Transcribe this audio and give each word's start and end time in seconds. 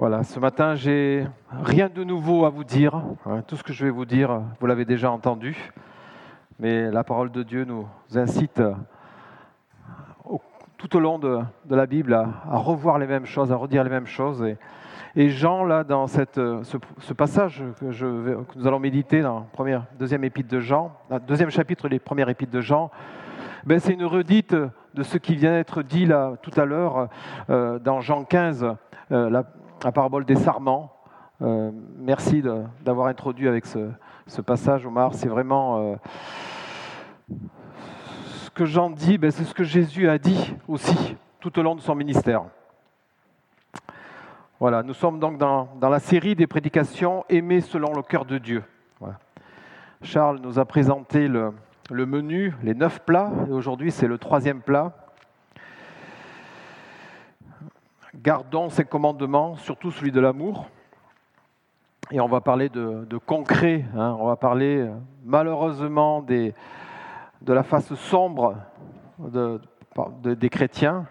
Voilà, 0.00 0.22
ce 0.22 0.38
matin, 0.38 0.76
j'ai 0.76 1.26
rien 1.50 1.88
de 1.92 2.04
nouveau 2.04 2.44
à 2.44 2.50
vous 2.50 2.62
dire. 2.62 3.02
Hein. 3.26 3.42
Tout 3.48 3.56
ce 3.56 3.64
que 3.64 3.72
je 3.72 3.84
vais 3.84 3.90
vous 3.90 4.04
dire, 4.04 4.42
vous 4.60 4.66
l'avez 4.68 4.84
déjà 4.84 5.10
entendu. 5.10 5.72
Mais 6.60 6.88
la 6.92 7.02
parole 7.02 7.32
de 7.32 7.42
Dieu 7.42 7.64
nous 7.64 7.84
incite 8.14 8.62
tout 10.76 10.96
au 10.96 11.00
long 11.00 11.18
de, 11.18 11.40
la 11.68 11.86
Bible 11.86 12.14
à, 12.14 12.28
revoir 12.58 13.00
les 13.00 13.08
mêmes 13.08 13.26
choses, 13.26 13.50
à 13.50 13.56
redire 13.56 13.82
les 13.82 13.90
mêmes 13.90 14.06
choses. 14.06 14.46
Et, 15.16 15.30
Jean, 15.30 15.64
là, 15.64 15.82
dans 15.82 16.06
cette, 16.06 16.36
ce, 16.62 17.12
passage 17.12 17.64
que, 17.80 18.54
nous 18.54 18.66
allons 18.68 18.78
méditer 18.78 19.20
dans 19.20 19.48
le 19.58 19.80
deuxième 19.98 20.22
épître 20.22 20.48
de 20.48 20.60
Jean, 20.60 20.92
deuxième 21.26 21.50
chapitre 21.50 21.88
des 21.88 21.98
premières 21.98 22.28
épîtres 22.28 22.52
de 22.52 22.60
Jean, 22.60 22.92
ben, 23.64 23.80
c'est 23.80 23.94
une 23.94 24.04
redite 24.04 24.54
de 24.54 25.02
ce 25.02 25.18
qui 25.18 25.34
vient 25.34 25.50
d'être 25.50 25.82
dit 25.82 26.06
là 26.06 26.34
tout 26.40 26.52
à 26.56 26.64
l'heure 26.64 27.08
euh, 27.50 27.80
dans 27.80 28.00
Jean 28.00 28.22
15, 28.22 28.76
euh, 29.10 29.30
la, 29.30 29.44
la 29.84 29.92
parabole 29.92 30.24
des 30.24 30.36
sarments. 30.36 30.92
Euh, 31.40 31.70
merci 31.96 32.42
d'avoir 32.80 33.06
introduit 33.06 33.48
avec 33.48 33.66
ce, 33.66 34.40
passage, 34.40 34.86
Omar. 34.86 35.14
C'est 35.14 35.28
vraiment 35.28 35.78
euh, 35.78 35.94
ce 38.26 38.50
que 38.50 38.64
Jean 38.64 38.90
dit, 38.90 39.18
ben, 39.18 39.30
c'est 39.30 39.44
ce 39.44 39.54
que 39.54 39.64
Jésus 39.64 40.08
a 40.08 40.18
dit 40.18 40.54
aussi 40.66 41.16
tout 41.40 41.56
au 41.58 41.62
long 41.62 41.76
de 41.76 41.80
son 41.80 41.94
ministère. 41.94 42.44
Voilà, 44.58 44.82
nous 44.82 44.94
sommes 44.94 45.20
donc 45.20 45.38
dans, 45.38 45.68
la 45.80 46.00
série 46.00 46.34
des 46.34 46.48
prédications 46.48 47.24
aimées 47.28 47.60
selon 47.60 47.94
le 47.94 48.02
cœur 48.02 48.24
de 48.24 48.38
Dieu. 48.38 48.64
Charles 50.02 50.38
nous 50.40 50.58
a 50.58 50.64
présenté 50.64 51.26
le, 51.28 51.52
le 51.90 52.06
menu, 52.06 52.54
les 52.62 52.74
neuf 52.74 53.00
plats, 53.00 53.30
et 53.48 53.52
aujourd'hui 53.52 53.90
c'est 53.90 54.06
le 54.06 54.18
troisième 54.18 54.60
plat. 54.60 55.07
Gardons 58.20 58.68
ces 58.68 58.84
commandements, 58.84 59.54
surtout 59.54 59.92
celui 59.92 60.10
de 60.10 60.18
l'amour. 60.18 60.68
Et 62.10 62.20
on 62.20 62.26
va 62.26 62.40
parler 62.40 62.68
de, 62.68 63.18
concret, 63.18 63.84
hein. 63.96 64.16
on 64.18 64.26
va 64.26 64.34
parler 64.34 64.78
euh, 64.78 64.90
malheureusement 65.24 66.20
de 66.22 66.52
la 67.46 67.62
face 67.62 67.94
sombre 67.94 68.56
des 69.20 70.48
chrétiens, 70.48 71.06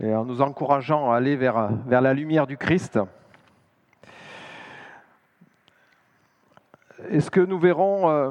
et 0.00 0.14
en 0.14 0.24
nous 0.24 0.40
encourageant 0.40 1.12
à 1.12 1.16
aller 1.16 1.36
vers, 1.36 1.68
vers 1.86 2.00
la 2.00 2.14
lumière 2.14 2.46
du 2.46 2.56
Christ. 2.56 2.98
Et 7.10 7.20
ce 7.20 7.30
que 7.30 7.40
nous 7.40 7.58
verrons, 7.58 8.08
euh, 8.08 8.30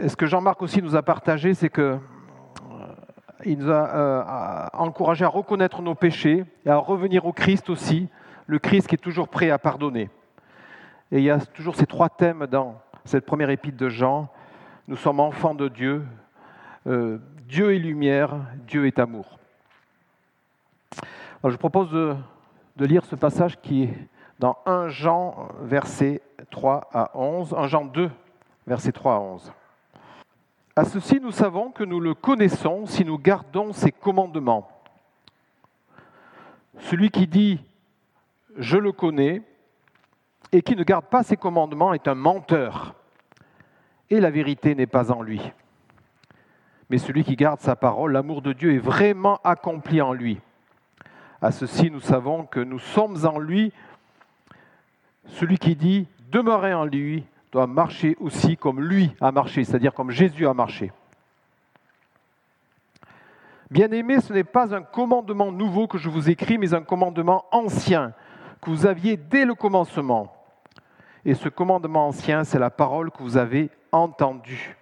et 0.00 0.08
ce 0.08 0.16
que 0.16 0.24
Jean-Marc 0.24 0.62
aussi 0.62 0.80
nous 0.80 0.96
a 0.96 1.02
partagé, 1.02 1.52
c'est 1.52 1.68
que 1.68 1.98
il 3.44 3.58
nous 3.58 3.70
a 3.70 3.94
euh, 3.94 4.66
encouragé 4.72 5.24
à 5.24 5.28
reconnaître 5.28 5.82
nos 5.82 5.94
péchés 5.94 6.44
et 6.64 6.70
à 6.70 6.76
revenir 6.76 7.26
au 7.26 7.32
Christ 7.32 7.70
aussi, 7.70 8.08
le 8.46 8.58
Christ 8.58 8.88
qui 8.88 8.94
est 8.94 8.98
toujours 8.98 9.28
prêt 9.28 9.50
à 9.50 9.58
pardonner. 9.58 10.10
Et 11.12 11.18
il 11.18 11.24
y 11.24 11.30
a 11.30 11.38
toujours 11.38 11.76
ces 11.76 11.86
trois 11.86 12.08
thèmes 12.08 12.46
dans 12.46 12.80
cette 13.04 13.26
première 13.26 13.50
épître 13.50 13.76
de 13.76 13.88
Jean. 13.88 14.28
Nous 14.88 14.96
sommes 14.96 15.20
enfants 15.20 15.54
de 15.54 15.68
Dieu, 15.68 16.04
euh, 16.86 17.18
Dieu 17.48 17.74
est 17.74 17.78
lumière, 17.78 18.36
Dieu 18.66 18.86
est 18.86 18.98
amour. 18.98 19.38
Alors 21.42 21.52
je 21.52 21.56
propose 21.56 21.90
de, 21.90 22.16
de, 22.76 22.86
lire 22.86 23.04
ce 23.04 23.16
passage 23.16 23.60
qui 23.60 23.84
est 23.84 24.08
dans 24.38 24.56
1 24.66 24.88
Jean, 24.88 25.48
versets 25.62 26.22
3 26.50 26.88
à 26.92 27.10
11, 27.14 27.54
1 27.56 27.66
Jean 27.68 27.84
2, 27.84 28.10
versets 28.66 28.92
3 28.92 29.14
à 29.14 29.18
11. 29.20 29.52
À 30.76 30.84
ceci, 30.84 31.20
nous 31.20 31.30
savons 31.30 31.70
que 31.70 31.84
nous 31.84 32.00
le 32.00 32.14
connaissons 32.14 32.84
si 32.86 33.04
nous 33.04 33.16
gardons 33.16 33.72
ses 33.72 33.92
commandements. 33.92 34.68
Celui 36.80 37.10
qui 37.10 37.28
dit⁇ 37.28 37.54
Je 38.56 38.76
le 38.76 38.90
connais⁇ 38.90 39.38
et 40.50 40.62
qui 40.62 40.74
ne 40.74 40.82
garde 40.82 41.06
pas 41.06 41.22
ses 41.22 41.36
commandements 41.36 41.94
est 41.94 42.08
un 42.08 42.16
menteur, 42.16 42.96
et 44.10 44.18
la 44.18 44.32
vérité 44.32 44.74
n'est 44.74 44.88
pas 44.88 45.12
en 45.12 45.22
lui. 45.22 45.52
Mais 46.90 46.98
celui 46.98 47.22
qui 47.22 47.36
garde 47.36 47.60
sa 47.60 47.76
parole, 47.76 48.10
l'amour 48.10 48.42
de 48.42 48.52
Dieu 48.52 48.74
est 48.74 48.78
vraiment 48.78 49.38
accompli 49.44 50.02
en 50.02 50.12
lui. 50.12 50.40
À 51.40 51.52
ceci, 51.52 51.88
nous 51.88 52.00
savons 52.00 52.46
que 52.46 52.58
nous 52.58 52.80
sommes 52.80 53.24
en 53.24 53.38
lui. 53.38 53.72
Celui 55.26 55.58
qui 55.58 55.76
dit⁇ 55.76 56.00
Demeurez 56.32 56.74
en 56.74 56.84
lui, 56.84 57.24
doit 57.54 57.66
marcher 57.68 58.16
aussi 58.18 58.56
comme 58.56 58.80
lui 58.80 59.12
a 59.20 59.30
marché, 59.30 59.62
c'est-à-dire 59.62 59.94
comme 59.94 60.10
Jésus 60.10 60.44
a 60.44 60.52
marché. 60.52 60.90
Bien-aimés, 63.70 64.20
ce 64.20 64.32
n'est 64.32 64.42
pas 64.42 64.74
un 64.74 64.82
commandement 64.82 65.52
nouveau 65.52 65.86
que 65.86 65.96
je 65.96 66.10
vous 66.10 66.28
écris, 66.28 66.58
mais 66.58 66.74
un 66.74 66.82
commandement 66.82 67.44
ancien 67.52 68.12
que 68.60 68.70
vous 68.70 68.86
aviez 68.86 69.16
dès 69.16 69.44
le 69.44 69.54
commencement. 69.54 70.34
Et 71.24 71.34
ce 71.34 71.48
commandement 71.48 72.08
ancien, 72.08 72.42
c'est 72.42 72.58
la 72.58 72.70
parole 72.70 73.12
que 73.12 73.22
vous 73.22 73.36
avez 73.36 73.70
entendue. 73.92 74.76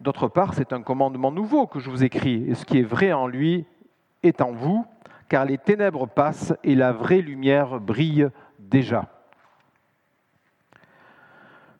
D'autre 0.00 0.28
part, 0.28 0.54
c'est 0.54 0.72
un 0.72 0.82
commandement 0.82 1.32
nouveau 1.32 1.66
que 1.66 1.80
je 1.80 1.90
vous 1.90 2.04
écris, 2.04 2.44
et 2.48 2.54
ce 2.54 2.64
qui 2.64 2.78
est 2.78 2.82
vrai 2.82 3.12
en 3.12 3.26
lui 3.26 3.66
est 4.22 4.40
en 4.40 4.52
vous, 4.52 4.86
car 5.28 5.44
les 5.44 5.58
ténèbres 5.58 6.06
passent 6.06 6.54
et 6.62 6.76
la 6.76 6.92
vraie 6.92 7.20
lumière 7.20 7.80
brille 7.80 8.28
déjà. 8.60 9.15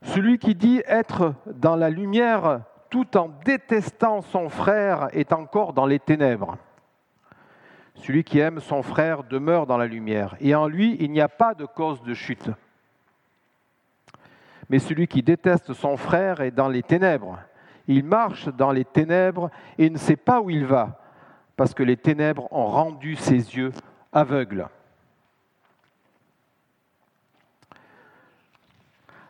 Celui 0.07 0.39
qui 0.39 0.55
dit 0.55 0.83
être 0.87 1.35
dans 1.47 1.75
la 1.75 1.91
lumière 1.91 2.61
tout 2.91 3.17
en 3.17 3.29
détestant 3.45 4.23
son 4.23 4.49
frère 4.49 5.09
est 5.13 5.33
encore 5.33 5.73
dans 5.73 5.85
les 5.85 5.99
ténèbres. 5.99 6.57
Celui 7.97 8.23
qui 8.23 8.39
aime 8.39 8.61
son 8.61 8.83
frère 8.83 9.25
demeure 9.25 9.67
dans 9.67 9.77
la 9.77 9.87
lumière, 9.87 10.37
et 10.41 10.55
en 10.55 10.69
lui 10.69 10.97
il 11.01 11.11
n'y 11.11 11.21
a 11.21 11.29
pas 11.29 11.55
de 11.55 11.67
cause 11.67 12.03
de 12.03 12.15
chute. 12.15 12.51
Mais 14.71 14.79
celui 14.79 15.09
qui 15.09 15.23
déteste 15.23 15.73
son 15.73 15.97
frère 15.97 16.41
est 16.41 16.53
dans 16.53 16.69
les 16.69 16.85
ténèbres. 16.85 17.39
Il 17.89 18.05
marche 18.05 18.49
dans 18.49 18.71
les 18.71 18.85
ténèbres 18.85 19.51
et 19.77 19.91
ne 19.91 19.99
sait 19.99 20.17
pas 20.17 20.41
où 20.41 20.51
il 20.51 20.67
va, 20.67 21.01
parce 21.57 21.75
que 21.75 21.83
les 21.83 21.97
ténèbres 21.97 22.47
ont 22.53 22.67
rendu 22.67 23.17
ses 23.17 23.57
yeux 23.57 23.73
aveugles. 24.13 24.69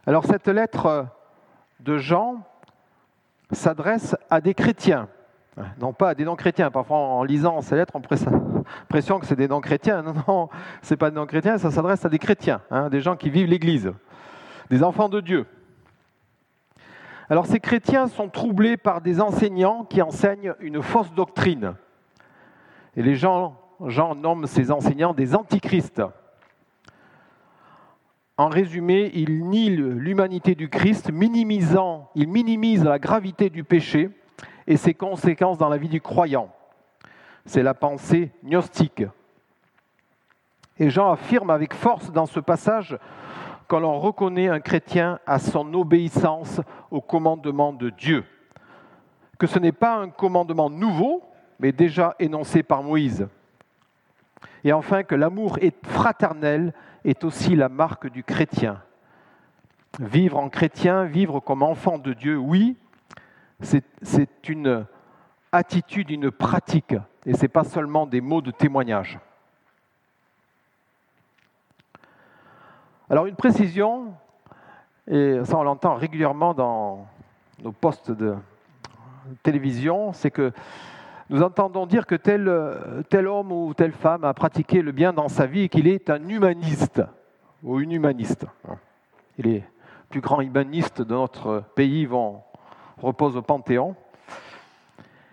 Alors 0.08 0.24
cette 0.24 0.46
lettre 0.46 1.08
de 1.80 1.98
Jean 1.98 2.42
s'adresse 3.50 4.16
à 4.30 4.40
des 4.40 4.54
chrétiens, 4.54 5.08
non 5.80 5.92
pas 5.92 6.10
à 6.10 6.14
des 6.14 6.24
non-chrétiens. 6.24 6.70
Parfois 6.70 6.96
en 6.96 7.24
lisant 7.24 7.60
ces 7.60 7.74
lettres, 7.74 7.94
on 7.96 7.98
a 7.98 8.30
l'impression 8.82 9.18
que 9.18 9.26
c'est 9.26 9.34
des 9.34 9.48
non-chrétiens. 9.48 10.02
Non, 10.02 10.14
non, 10.28 10.48
ce 10.82 10.94
n'est 10.94 10.98
pas 10.98 11.10
des 11.10 11.16
non-chrétiens, 11.16 11.58
ça 11.58 11.72
s'adresse 11.72 12.04
à 12.04 12.08
des 12.08 12.20
chrétiens, 12.20 12.60
hein, 12.70 12.88
des 12.88 13.00
gens 13.00 13.16
qui 13.16 13.30
vivent 13.30 13.48
l'Église, 13.48 13.92
des 14.70 14.84
enfants 14.84 15.08
de 15.08 15.20
Dieu. 15.20 15.44
Alors 17.28 17.46
ces 17.46 17.58
chrétiens 17.58 18.06
sont 18.06 18.28
troublés 18.28 18.76
par 18.76 19.00
des 19.00 19.20
enseignants 19.20 19.84
qui 19.84 20.02
enseignent 20.02 20.54
une 20.60 20.82
fausse 20.82 21.12
doctrine. 21.14 21.74
Et 22.94 23.02
les 23.02 23.16
gens, 23.16 23.60
Jean 23.86 24.14
nomme 24.14 24.46
ces 24.46 24.70
enseignants 24.70 25.14
des 25.14 25.34
antichrists. 25.34 26.00
En 28.38 28.48
résumé, 28.48 29.10
il 29.14 29.48
nie 29.48 29.70
l'humanité 29.70 30.54
du 30.54 30.68
Christ, 30.68 31.10
minimisant, 31.10 32.10
il 32.14 32.28
minimise 32.28 32.84
la 32.84 32.98
gravité 32.98 33.48
du 33.48 33.64
péché 33.64 34.10
et 34.66 34.76
ses 34.76 34.92
conséquences 34.92 35.56
dans 35.56 35.70
la 35.70 35.78
vie 35.78 35.88
du 35.88 36.02
croyant. 36.02 36.50
C'est 37.46 37.62
la 37.62 37.72
pensée 37.72 38.30
gnostique. 38.44 39.04
Et 40.78 40.90
Jean 40.90 41.12
affirme 41.12 41.48
avec 41.48 41.72
force 41.72 42.12
dans 42.12 42.26
ce 42.26 42.40
passage 42.40 42.98
que 43.68 43.76
l'on 43.76 43.98
reconnaît 43.98 44.48
un 44.48 44.60
chrétien 44.60 45.18
à 45.26 45.38
son 45.38 45.72
obéissance 45.72 46.60
au 46.90 47.00
commandement 47.00 47.72
de 47.72 47.88
Dieu, 47.88 48.24
que 49.38 49.46
ce 49.46 49.58
n'est 49.58 49.72
pas 49.72 49.96
un 49.96 50.10
commandement 50.10 50.68
nouveau, 50.68 51.22
mais 51.58 51.72
déjà 51.72 52.14
énoncé 52.18 52.62
par 52.62 52.82
Moïse. 52.82 53.26
Et 54.62 54.72
enfin 54.74 55.04
que 55.04 55.14
l'amour 55.14 55.58
est 55.60 55.74
fraternel 55.86 56.74
est 57.06 57.22
aussi 57.22 57.54
la 57.54 57.68
marque 57.68 58.08
du 58.10 58.24
chrétien. 58.24 58.82
Vivre 60.00 60.38
en 60.38 60.48
chrétien, 60.48 61.04
vivre 61.04 61.40
comme 61.40 61.62
enfant 61.62 61.98
de 61.98 62.12
Dieu, 62.12 62.36
oui, 62.36 62.76
c'est 63.60 64.48
une 64.48 64.84
attitude, 65.52 66.10
une 66.10 66.30
pratique, 66.30 66.94
et 67.24 67.34
ce 67.34 67.42
n'est 67.42 67.48
pas 67.48 67.64
seulement 67.64 68.06
des 68.06 68.20
mots 68.20 68.42
de 68.42 68.50
témoignage. 68.50 69.18
Alors 73.08 73.26
une 73.26 73.36
précision, 73.36 74.12
et 75.06 75.38
ça 75.44 75.56
on 75.56 75.62
l'entend 75.62 75.94
régulièrement 75.94 76.54
dans 76.54 77.06
nos 77.62 77.72
postes 77.72 78.10
de 78.10 78.34
télévision, 79.44 80.12
c'est 80.12 80.32
que 80.32 80.52
nous 81.28 81.42
entendons 81.42 81.86
dire 81.86 82.06
que 82.06 82.14
tel, 82.14 82.50
tel 83.08 83.26
homme 83.26 83.50
ou 83.50 83.74
telle 83.74 83.92
femme 83.92 84.24
a 84.24 84.32
pratiqué 84.32 84.80
le 84.80 84.92
bien 84.92 85.12
dans 85.12 85.28
sa 85.28 85.46
vie 85.46 85.62
et 85.62 85.68
qu'il 85.68 85.88
est 85.88 86.08
un 86.08 86.28
humaniste 86.28 87.02
ou 87.62 87.80
une 87.80 87.92
humaniste. 87.92 88.46
Et 89.38 89.42
les 89.42 89.64
plus 90.08 90.20
grands 90.20 90.40
humanistes 90.40 91.02
de 91.02 91.14
notre 91.14 91.64
pays 91.74 92.06
vont, 92.06 92.42
reposent 92.98 93.36
au 93.36 93.42
Panthéon. 93.42 93.96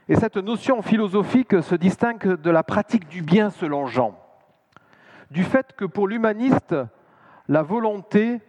Et 0.09 0.15
cette 0.15 0.37
notion 0.37 0.81
philosophique 0.81 1.61
se 1.61 1.75
distingue 1.75 2.41
de 2.41 2.51
la 2.51 2.63
pratique 2.63 3.07
du 3.07 3.21
bien 3.21 3.49
selon 3.51 3.85
Jean. 3.85 4.17
du 5.31 5.43
fait 5.43 5.73
que 5.75 5.85
pour 5.85 6.07
l'humaniste, 6.07 6.75
la 7.47 7.63
volonté 7.63 8.39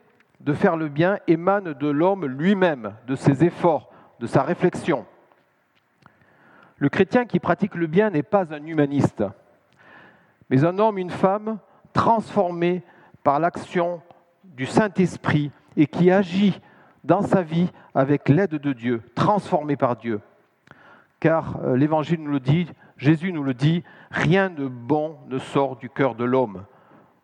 de 0.40 0.52
faire 0.52 0.76
le 0.76 0.88
bien 0.88 1.18
émane 1.26 1.72
de 1.72 1.88
l'homme 1.88 2.26
lui-même, 2.26 2.94
de 3.06 3.16
ses 3.16 3.44
efforts, 3.44 3.90
de 4.20 4.26
sa 4.26 4.42
réflexion. 4.42 5.06
Le 6.78 6.88
chrétien 6.88 7.24
qui 7.24 7.38
pratique 7.38 7.74
le 7.74 7.86
bien 7.86 8.10
n'est 8.10 8.22
pas 8.22 8.52
un 8.52 8.64
humaniste, 8.66 9.24
mais 10.50 10.64
un 10.64 10.78
homme, 10.78 10.98
une 10.98 11.10
femme 11.10 11.58
transformés 11.92 12.82
par 13.22 13.38
l'action 13.38 14.02
du 14.42 14.66
Saint-Esprit 14.66 15.50
et 15.76 15.86
qui 15.86 16.10
agit 16.10 16.60
dans 17.04 17.22
sa 17.22 17.42
vie 17.42 17.70
avec 17.94 18.28
l'aide 18.28 18.56
de 18.56 18.72
Dieu, 18.72 19.02
transformé 19.14 19.76
par 19.76 19.96
Dieu. 19.96 20.20
Car 21.20 21.58
euh, 21.62 21.76
l'Évangile 21.76 22.22
nous 22.22 22.32
le 22.32 22.40
dit, 22.40 22.68
Jésus 22.96 23.32
nous 23.32 23.42
le 23.42 23.54
dit, 23.54 23.82
rien 24.10 24.50
de 24.50 24.66
bon 24.66 25.16
ne 25.28 25.38
sort 25.38 25.76
du 25.76 25.88
cœur 25.88 26.14
de 26.14 26.24
l'homme. 26.24 26.64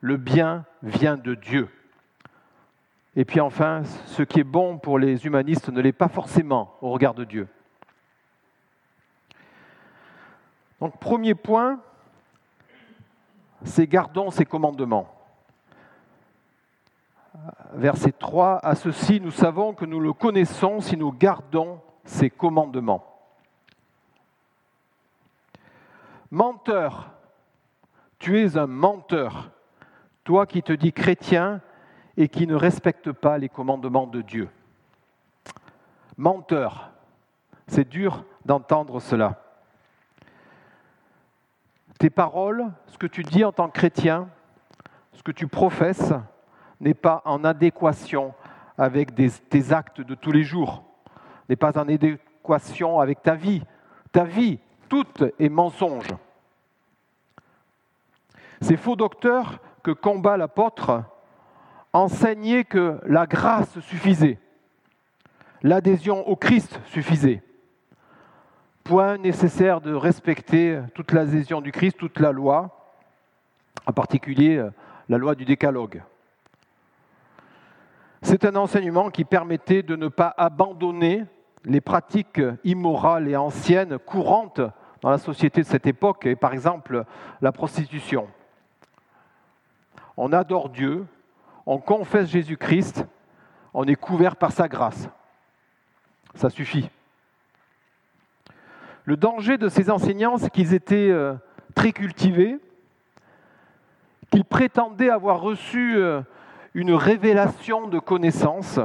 Le 0.01 0.17
bien 0.17 0.65
vient 0.83 1.17
de 1.17 1.35
Dieu. 1.35 1.69
Et 3.17 3.25
puis 3.25 3.41
enfin, 3.41 3.83
ce 4.07 4.23
qui 4.23 4.41
est 4.41 4.45
bon 4.45 4.79
pour 4.79 4.99
les 4.99 5.27
humanistes 5.27 5.69
ne 5.69 5.81
l'est 5.81 5.93
pas 5.93 6.09
forcément 6.09 6.77
au 6.81 6.91
regard 6.91 7.15
de 7.15 7.25
Dieu. 7.25 7.49
Donc 10.81 10.99
premier 10.99 11.35
point, 11.35 11.81
c'est 13.65 13.87
gardons 13.87 14.31
ses 14.31 14.47
commandements. 14.47 15.09
Verset 17.73 18.13
3, 18.13 18.65
à 18.65 18.75
ceci 18.75 19.21
nous 19.21 19.31
savons 19.31 19.75
que 19.75 19.85
nous 19.85 20.01
le 20.01 20.13
connaissons 20.13 20.81
si 20.81 20.97
nous 20.97 21.13
gardons 21.13 21.81
ses 22.05 22.31
commandements. 22.31 23.07
Menteur, 26.31 27.11
tu 28.19 28.41
es 28.41 28.57
un 28.57 28.67
menteur, 28.67 29.51
toi 30.25 30.47
qui 30.47 30.63
te 30.63 30.73
dis 30.73 30.93
chrétien 30.93 31.61
et 32.17 32.29
qui 32.29 32.47
ne 32.47 32.55
respecte 32.55 33.13
pas 33.13 33.39
les 33.39 33.49
commandements 33.49 34.07
de 34.07 34.23
Dieu. 34.23 34.49
Menteur, 36.17 36.91
c'est 37.67 37.89
dur 37.89 38.25
d'entendre 38.45 39.01
cela. 39.01 39.50
Tes 42.01 42.09
paroles, 42.09 42.73
ce 42.87 42.97
que 42.97 43.07
tu 43.07 43.23
dis 43.23 43.45
en 43.45 43.53
tant 43.53 43.69
que 43.69 43.75
chrétien, 43.79 44.31
ce 45.13 45.23
que 45.23 45.33
tu 45.33 45.47
professes, 45.47 46.15
n'est 46.81 46.95
pas 46.95 47.21
en 47.27 47.45
adéquation 47.45 48.33
avec 48.79 49.11
tes 49.15 49.73
actes 49.75 50.01
de 50.01 50.15
tous 50.15 50.33
les 50.33 50.43
jours, 50.43 50.83
n'est 51.51 51.57
pas 51.57 51.79
en 51.79 51.87
adéquation 51.91 53.01
avec 53.01 53.23
ta 53.23 53.35
vie. 53.35 53.63
Ta 54.13 54.25
vie, 54.25 54.61
toute 54.89 55.25
est 55.39 55.51
mensonge. 55.51 56.09
Ces 58.63 58.79
faux 58.79 58.97
docteurs 58.97 59.59
que 59.83 59.91
combat 59.91 60.39
l'apôtre 60.39 61.03
enseignaient 61.93 62.65
que 62.65 62.99
la 63.05 63.27
grâce 63.27 63.79
suffisait, 63.81 64.39
l'adhésion 65.63 66.27
au 66.27 66.35
Christ 66.35 66.81
suffisait. 66.87 67.43
Point 68.91 69.19
nécessaire 69.19 69.81
de 69.81 69.95
respecter 69.95 70.81
toute 70.97 71.13
l'adhésion 71.13 71.61
du 71.61 71.71
Christ, 71.71 71.97
toute 71.97 72.19
la 72.19 72.33
loi, 72.33 72.91
en 73.87 73.93
particulier 73.93 74.69
la 75.09 75.17
loi 75.17 75.37
du 75.37 75.45
décalogue. 75.45 76.03
C'est 78.21 78.45
un 78.45 78.57
enseignement 78.57 79.11
qui 79.11 79.25
permettait 79.25 79.85
de 79.85 79.95
ne 79.95 80.09
pas 80.09 80.35
abandonner 80.37 81.25
les 81.65 81.81
pratiques 81.81 82.41
immorales 82.65 83.29
et 83.29 83.37
anciennes 83.37 83.97
courantes 83.97 84.61
dans 85.03 85.11
la 85.11 85.19
société 85.19 85.61
de 85.61 85.67
cette 85.67 85.87
époque, 85.87 86.27
et 86.27 86.35
par 86.35 86.53
exemple 86.53 87.05
la 87.41 87.53
prostitution. 87.53 88.27
On 90.17 90.33
adore 90.33 90.69
Dieu, 90.69 91.07
on 91.65 91.79
confesse 91.79 92.29
Jésus-Christ, 92.29 93.07
on 93.73 93.85
est 93.85 93.95
couvert 93.95 94.35
par 94.35 94.51
sa 94.51 94.67
grâce. 94.67 95.09
Ça 96.35 96.51
suffit. 96.51 96.91
Le 99.11 99.17
danger 99.17 99.59
de 99.59 99.69
ces 99.69 99.91
enseignants, 99.91 100.37
c'est 100.37 100.51
qu'ils 100.51 100.73
étaient 100.73 101.11
euh, 101.11 101.35
très 101.75 101.91
cultivés, 101.91 102.61
qu'ils 104.31 104.45
prétendaient 104.45 105.11
avoir 105.11 105.41
reçu 105.41 105.97
euh, 105.97 106.23
une 106.75 106.93
révélation 106.93 107.89
de 107.89 107.99
connaissances, 107.99 108.79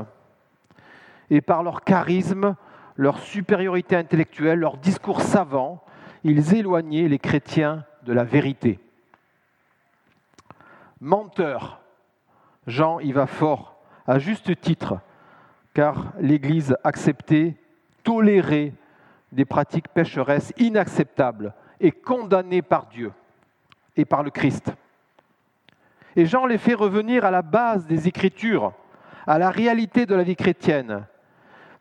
et 1.29 1.41
par 1.41 1.61
leur 1.61 1.83
charisme, 1.83 2.55
leur 2.95 3.19
supériorité 3.19 3.95
intellectuelle, 3.95 4.57
leur 4.57 4.77
discours 4.77 5.21
savant, 5.21 5.83
ils 6.23 6.55
éloignaient 6.55 7.07
les 7.07 7.19
chrétiens 7.19 7.85
de 8.01 8.11
la 8.11 8.23
vérité. 8.23 8.79
Menteur, 11.01 11.81
Jean 12.65 12.99
y 12.99 13.11
va 13.11 13.27
fort, 13.27 13.77
à 14.07 14.17
juste 14.17 14.59
titre, 14.59 14.97
car 15.75 16.13
l'Église 16.19 16.75
acceptait, 16.83 17.57
tolérait 18.03 18.73
des 19.31 19.45
pratiques 19.45 19.87
pécheresses 19.89 20.53
inacceptables 20.57 21.53
et 21.79 21.91
condamnées 21.91 22.61
par 22.61 22.87
Dieu 22.87 23.11
et 23.95 24.05
par 24.05 24.23
le 24.23 24.31
Christ. 24.31 24.73
Et 26.15 26.25
Jean 26.25 26.45
les 26.45 26.57
fait 26.57 26.73
revenir 26.73 27.25
à 27.25 27.31
la 27.31 27.41
base 27.41 27.85
des 27.87 28.07
Écritures, 28.07 28.73
à 29.27 29.37
la 29.37 29.49
réalité 29.49 30.05
de 30.05 30.15
la 30.15 30.23
vie 30.23 30.35
chrétienne. 30.35 31.05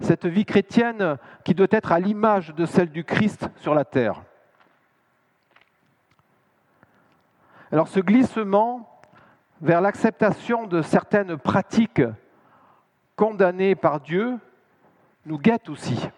Cette 0.00 0.26
vie 0.26 0.44
chrétienne 0.44 1.18
qui 1.44 1.54
doit 1.54 1.68
être 1.70 1.92
à 1.92 2.00
l'image 2.00 2.54
de 2.54 2.66
celle 2.66 2.90
du 2.90 3.04
Christ 3.04 3.48
sur 3.56 3.74
la 3.74 3.84
terre. 3.84 4.22
Alors 7.70 7.88
ce 7.88 8.00
glissement 8.00 9.00
vers 9.60 9.80
l'acceptation 9.80 10.66
de 10.66 10.82
certaines 10.82 11.36
pratiques 11.36 12.02
condamnées 13.16 13.74
par 13.74 14.00
Dieu 14.00 14.38
nous 15.26 15.38
guette 15.38 15.68
aussi. 15.68 16.08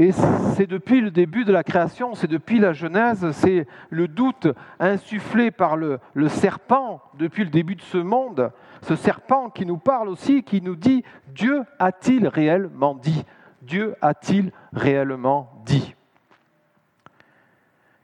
Et 0.00 0.12
c'est 0.12 0.68
depuis 0.68 1.00
le 1.00 1.10
début 1.10 1.44
de 1.44 1.50
la 1.50 1.64
création, 1.64 2.14
c'est 2.14 2.28
depuis 2.28 2.60
la 2.60 2.72
Genèse, 2.72 3.28
c'est 3.32 3.66
le 3.90 4.06
doute 4.06 4.46
insufflé 4.78 5.50
par 5.50 5.76
le, 5.76 5.98
serpent 6.28 7.02
depuis 7.14 7.42
le 7.42 7.50
début 7.50 7.74
de 7.74 7.82
ce 7.82 7.98
monde, 7.98 8.52
ce 8.82 8.94
serpent 8.94 9.50
qui 9.50 9.66
nous 9.66 9.76
parle 9.76 10.08
aussi, 10.08 10.44
qui 10.44 10.62
nous 10.62 10.76
dit, 10.76 11.02
Dieu 11.34 11.64
a-t-il 11.80 12.28
réellement 12.28 12.94
dit? 12.94 13.24
Dieu 13.62 13.96
a-t-il 14.00 14.52
réellement 14.72 15.50
dit? 15.66 15.96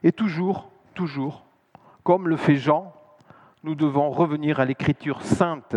Et 0.03 0.11
toujours, 0.11 0.71
toujours, 0.95 1.45
comme 2.03 2.27
le 2.27 2.37
fait 2.37 2.57
Jean, 2.57 2.93
nous 3.63 3.77
devons 3.77 4.11
revenir 4.11 4.59
à 4.59 4.65
l'écriture 4.65 5.23
sainte 5.23 5.77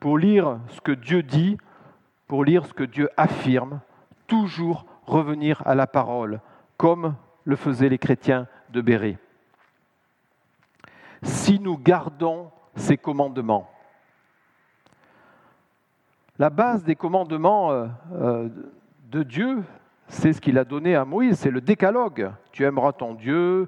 pour 0.00 0.16
lire 0.16 0.60
ce 0.68 0.80
que 0.80 0.92
Dieu 0.92 1.22
dit, 1.22 1.58
pour 2.26 2.42
lire 2.42 2.64
ce 2.64 2.72
que 2.72 2.84
Dieu 2.84 3.10
affirme, 3.18 3.80
toujours 4.26 4.86
revenir 5.06 5.62
à 5.66 5.74
la 5.74 5.86
parole, 5.86 6.40
comme 6.76 7.14
le 7.44 7.56
faisaient 7.56 7.88
les 7.88 7.98
chrétiens 7.98 8.46
de 8.70 8.80
Béret. 8.80 9.18
Si 11.22 11.60
nous 11.60 11.78
gardons 11.78 12.50
ces 12.74 12.96
commandements, 12.96 13.68
la 16.38 16.50
base 16.50 16.82
des 16.82 16.96
commandements 16.96 17.70
euh, 17.70 17.86
euh, 18.14 18.48
de 19.10 19.22
Dieu, 19.22 19.62
c'est 20.08 20.32
ce 20.32 20.40
qu'il 20.40 20.58
a 20.58 20.64
donné 20.64 20.96
à 20.96 21.04
Moïse, 21.04 21.38
c'est 21.38 21.50
le 21.50 21.60
décalogue. 21.60 22.32
Tu 22.50 22.64
aimeras 22.64 22.92
ton 22.92 23.14
Dieu, 23.14 23.66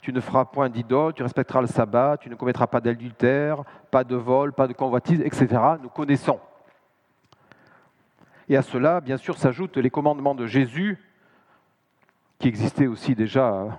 tu 0.00 0.12
ne 0.12 0.20
feras 0.20 0.44
point 0.44 0.68
d'idole, 0.68 1.12
tu 1.14 1.22
respecteras 1.22 1.60
le 1.60 1.66
sabbat, 1.66 2.16
tu 2.18 2.30
ne 2.30 2.34
commettras 2.34 2.66
pas 2.66 2.80
d'adultère, 2.80 3.62
pas 3.90 4.04
de 4.04 4.16
vol, 4.16 4.52
pas 4.52 4.66
de 4.66 4.72
convoitise, 4.72 5.20
etc. 5.20 5.46
Nous 5.82 5.88
connaissons. 5.88 6.38
Et 8.48 8.56
à 8.56 8.62
cela, 8.62 9.00
bien 9.00 9.16
sûr, 9.16 9.38
s'ajoutent 9.38 9.76
les 9.76 9.90
commandements 9.90 10.34
de 10.34 10.46
Jésus, 10.46 10.98
qui 12.38 12.48
existaient 12.48 12.86
aussi 12.86 13.14
déjà 13.14 13.52
euh, 13.52 13.70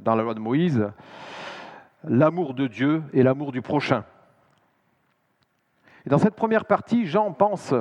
dans 0.00 0.14
la 0.14 0.22
loi 0.22 0.34
de 0.34 0.40
Moïse, 0.40 0.90
l'amour 2.04 2.54
de 2.54 2.66
Dieu 2.66 3.02
et 3.12 3.22
l'amour 3.22 3.52
du 3.52 3.62
prochain. 3.62 4.04
Et 6.06 6.10
dans 6.10 6.18
cette 6.18 6.34
première 6.34 6.64
partie, 6.64 7.06
Jean 7.06 7.32
pense 7.32 7.74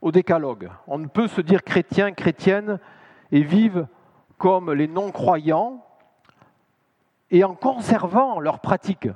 au 0.00 0.12
décalogue. 0.12 0.70
On 0.86 0.98
ne 0.98 1.06
peut 1.06 1.28
se 1.28 1.40
dire 1.40 1.64
chrétien, 1.64 2.12
chrétienne 2.12 2.78
et 3.32 3.42
vivre 3.42 3.88
comme 4.36 4.72
les 4.72 4.86
non-croyants 4.86 5.84
et 7.30 7.42
en 7.42 7.54
conservant 7.54 8.38
leurs 8.38 8.60
pratiques. 8.60 9.08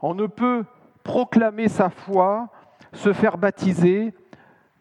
On 0.00 0.14
ne 0.14 0.26
peut 0.26 0.64
proclamer 1.04 1.68
sa 1.68 1.90
foi 1.90 2.48
se 2.92 3.12
faire 3.12 3.38
baptiser, 3.38 4.14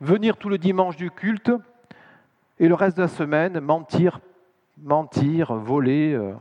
venir 0.02 0.38
tout 0.38 0.50
le 0.50 0.58
dimanche 0.58 0.96
du 0.96 1.12
culte, 1.12 1.52
et 2.60 2.68
le 2.68 2.74
reste 2.74 2.98
de 2.98 3.04
la 3.04 3.08
semaine, 3.08 3.60
mentir, 3.60 4.20
mentir, 4.78 5.54
voler, 5.54 6.14
euh, 6.14 6.34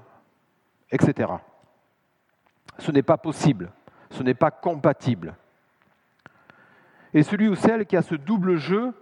etc. 0.90 1.32
Ce 2.78 2.90
n'est 2.90 3.02
pas 3.02 3.16
possible, 3.16 3.70
ce 4.10 4.22
n'est 4.22 4.34
pas 4.34 4.50
compatible. 4.50 5.34
Et 7.14 7.22
celui 7.22 7.48
ou 7.48 7.54
celle 7.54 7.86
qui 7.86 7.96
a 7.96 8.02
ce 8.02 8.14
double 8.14 8.56
jeu 8.56 8.92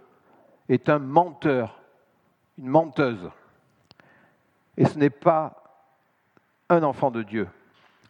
est 0.69 0.89
un 0.89 0.99
menteur, 0.99 1.79
une 2.57 2.67
menteuse. 2.67 3.29
Et 4.77 4.85
ce 4.85 4.97
n'est 4.97 5.09
pas 5.09 5.63
un 6.69 6.83
enfant 6.83 7.11
de 7.11 7.23
Dieu. 7.23 7.47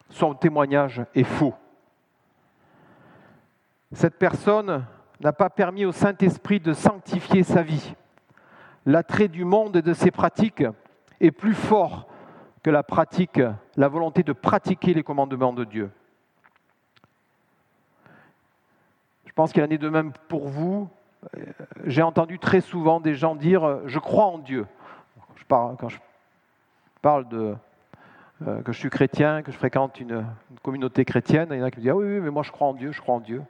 Son 0.10 0.34
témoignage 0.34 1.04
est 1.16 1.24
faux. 1.24 1.54
Cette 3.94 4.18
personne 4.18 4.86
n'a 5.22 5.34
pas 5.34 5.50
permis 5.50 5.86
au 5.86 5.92
Saint-Esprit 5.92 6.60
de 6.60 6.74
sanctifier 6.74 7.44
sa 7.44 7.62
vie. 7.62 7.96
L'attrait 8.86 9.28
du 9.28 9.46
monde 9.46 9.78
et 9.78 9.82
de 9.82 9.94
ses 9.94 10.12
pratiques 10.12 10.64
est 11.20 11.32
plus 11.32 11.54
fort 11.54 12.08
que 12.64 12.70
la 12.70 12.84
pratique, 12.84 13.42
la 13.76 13.88
volonté 13.88 14.24
de 14.24 14.34
pratiquer 14.34 14.94
les 14.94 15.04
commandements 15.04 15.54
de 15.54 15.64
Dieu. 15.64 15.90
Je 19.26 19.32
pense 19.34 19.54
qu'il 19.54 19.64
en 19.64 19.70
est 19.70 19.78
de 19.78 19.90
même 19.90 20.12
pour 20.28 20.48
vous. 20.48 20.90
J'ai 21.86 22.02
entendu 22.02 22.40
très 22.40 22.62
souvent 22.62 23.00
des 23.00 23.16
gens 23.16 23.36
dire 23.36 23.88
Je 23.88 24.00
crois 24.00 24.26
en 24.26 24.38
Dieu. 24.38 24.66
quand 25.48 25.90
je 25.90 25.98
parle 27.02 27.28
de, 27.30 27.56
euh, 28.46 28.62
que 28.62 28.72
je 28.72 28.80
suis 28.80 28.90
chrétien, 28.90 29.42
que 29.42 29.52
je 29.52 29.58
fréquente 29.58 30.00
une, 30.00 30.26
communauté 30.62 31.06
chrétienne, 31.06 31.50
il 31.52 31.60
y 31.60 31.62
en 31.62 31.66
a 31.66 31.72
qui 31.72 31.78
me 31.78 31.82
disent 31.84 31.92
Ah 31.92 31.96
oui, 31.96 32.06
oui, 32.06 32.20
mais 32.20 32.30
moi 32.30 32.44
je 32.44 32.52
crois 32.52 32.68
en 32.68 32.74
Dieu, 32.74 32.92
je 32.92 33.02
crois 33.02 33.16
en 33.16 33.20
Dieu. 33.20 33.42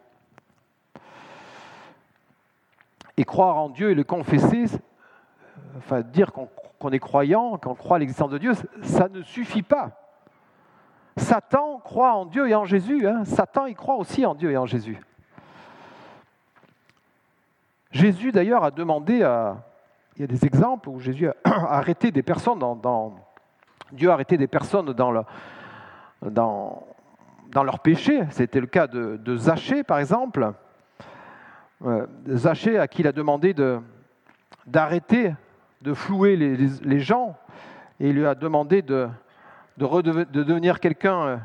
Et 3.17 3.25
croire 3.25 3.57
en 3.57 3.69
Dieu 3.69 3.91
et 3.91 3.95
le 3.95 4.03
confesser, 4.03 4.65
enfin 5.77 6.01
dire 6.01 6.31
qu'on 6.31 6.91
est 6.91 6.99
croyant, 6.99 7.57
qu'on 7.57 7.75
croit 7.75 7.97
à 7.97 7.99
l'existence 7.99 8.29
de 8.29 8.37
Dieu, 8.37 8.53
ça 8.83 9.09
ne 9.09 9.21
suffit 9.23 9.63
pas. 9.63 10.07
Satan 11.17 11.79
croit 11.83 12.13
en 12.13 12.25
Dieu 12.25 12.47
et 12.47 12.55
en 12.55 12.65
Jésus. 12.65 13.07
Hein. 13.07 13.25
Satan, 13.25 13.65
il 13.65 13.75
croit 13.75 13.95
aussi 13.95 14.25
en 14.25 14.35
Dieu 14.35 14.51
et 14.51 14.57
en 14.57 14.65
Jésus. 14.65 14.99
Jésus, 17.91 18.31
d'ailleurs, 18.31 18.63
a 18.63 18.71
demandé 18.71 19.23
à... 19.23 19.63
Il 20.15 20.21
y 20.21 20.23
a 20.23 20.27
des 20.27 20.45
exemples 20.45 20.89
où 20.89 20.99
Jésus 20.99 21.27
a 21.27 21.35
arrêté 21.45 22.11
des 22.11 22.23
personnes 22.23 22.59
dans, 22.59 23.15
Dieu 23.91 24.09
a 24.09 24.13
arrêté 24.13 24.37
des 24.37 24.47
personnes 24.47 24.91
dans, 24.93 25.11
le, 25.11 25.21
dans, 26.23 26.87
dans 27.49 27.63
leur 27.63 27.79
péché. 27.79 28.23
C'était 28.31 28.59
le 28.59 28.67
cas 28.67 28.87
de, 28.87 29.17
de 29.17 29.35
Zachée, 29.35 29.83
par 29.83 29.99
exemple. 29.99 30.53
Euh, 31.85 32.07
Zachée 32.27 32.79
à 32.79 32.87
qui 32.87 33.01
il 33.01 33.07
a 33.07 33.11
demandé 33.11 33.53
d'arrêter 34.65 35.35
de, 35.81 35.93
flouer 35.93 36.35
les, 36.35 36.99
gens 36.99 37.37
et 37.99 38.09
il 38.09 38.15
lui 38.15 38.25
a 38.25 38.33
demandé 38.33 38.81
de, 38.81 39.07
de, 39.77 40.23
devenir 40.25 40.79
quelqu'un 40.79 41.21
euh, 41.21 41.37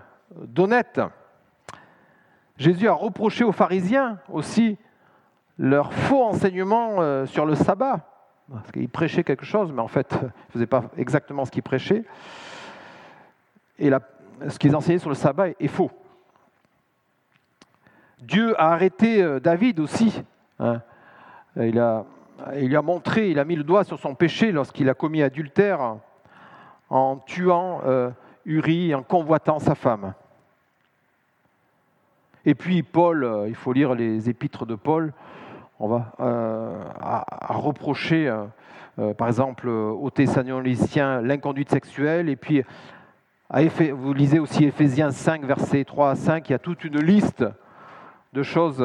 d'honnête. 0.46 1.00
Jésus 2.56 2.88
a 2.88 2.94
reproché 2.94 3.44
aux 3.44 3.52
pharisiens 3.52 4.18
aussi 4.30 4.78
leur 5.58 5.92
faux 5.92 6.24
enseignement 6.24 6.96
euh, 7.00 7.26
sur 7.26 7.44
le 7.44 7.54
sabbat, 7.54 8.00
parce 8.50 8.72
qu'ils 8.72 8.88
prêchaient 8.88 9.24
quelque 9.24 9.44
chose, 9.44 9.70
mais 9.70 9.82
en 9.82 9.88
fait, 9.88 10.12
ils 10.22 10.24
ne 10.24 10.52
faisaient 10.52 10.66
pas 10.66 10.84
exactement 10.96 11.44
ce 11.44 11.50
qu'ils 11.50 11.62
prêchaient. 11.62 12.04
Et 13.78 13.90
ce 14.48 14.58
qu'ils 14.58 14.74
enseignaient 14.74 14.98
sur 14.98 15.10
le 15.10 15.14
sabbat 15.14 15.48
est 15.60 15.68
faux. 15.68 15.90
Dieu 18.22 18.54
a 18.60 18.72
arrêté 18.72 19.20
euh, 19.20 19.40
David 19.40 19.80
aussi. 19.80 20.22
Hein. 20.60 20.80
Il, 21.56 21.78
a, 21.80 22.04
a 22.46 22.82
montré, 22.82 23.30
il 23.30 23.38
a 23.40 23.44
mis 23.44 23.56
le 23.56 23.64
doigt 23.64 23.82
sur 23.82 23.98
son 23.98 24.14
péché 24.14 24.52
lorsqu'il 24.52 24.88
a 24.88 24.94
commis 24.94 25.22
adultère 25.22 25.96
en 26.88 27.16
tuant 27.16 27.80
euh, 27.84 28.10
Uri, 28.44 28.94
en 28.94 29.02
convoitant 29.02 29.58
sa 29.58 29.74
femme. 29.74 30.14
Et 32.44 32.54
puis 32.54 32.84
Paul, 32.84 33.24
euh, 33.24 33.48
il 33.48 33.56
faut 33.56 33.72
lire 33.72 33.94
les 33.94 34.30
épîtres 34.30 34.66
de 34.66 34.76
Paul, 34.76 35.12
on 35.80 35.88
va 35.88 36.12
reprocher, 37.48 38.32
par 39.18 39.26
exemple, 39.26 39.68
aux 39.68 40.10
Thessaloniciens 40.10 41.20
l'inconduite 41.20 41.70
sexuelle, 41.70 42.28
et 42.28 42.36
puis 42.36 42.62
vous 43.50 44.12
lisez 44.12 44.38
aussi 44.38 44.64
Ephésiens 44.64 45.10
5, 45.10 45.44
versets 45.44 45.84
3 45.84 46.10
à 46.10 46.14
5, 46.14 46.48
il 46.48 46.52
y 46.52 46.54
a 46.54 46.60
toute 46.60 46.84
une 46.84 47.00
liste 47.00 47.44
de 48.32 48.42
choses 48.42 48.82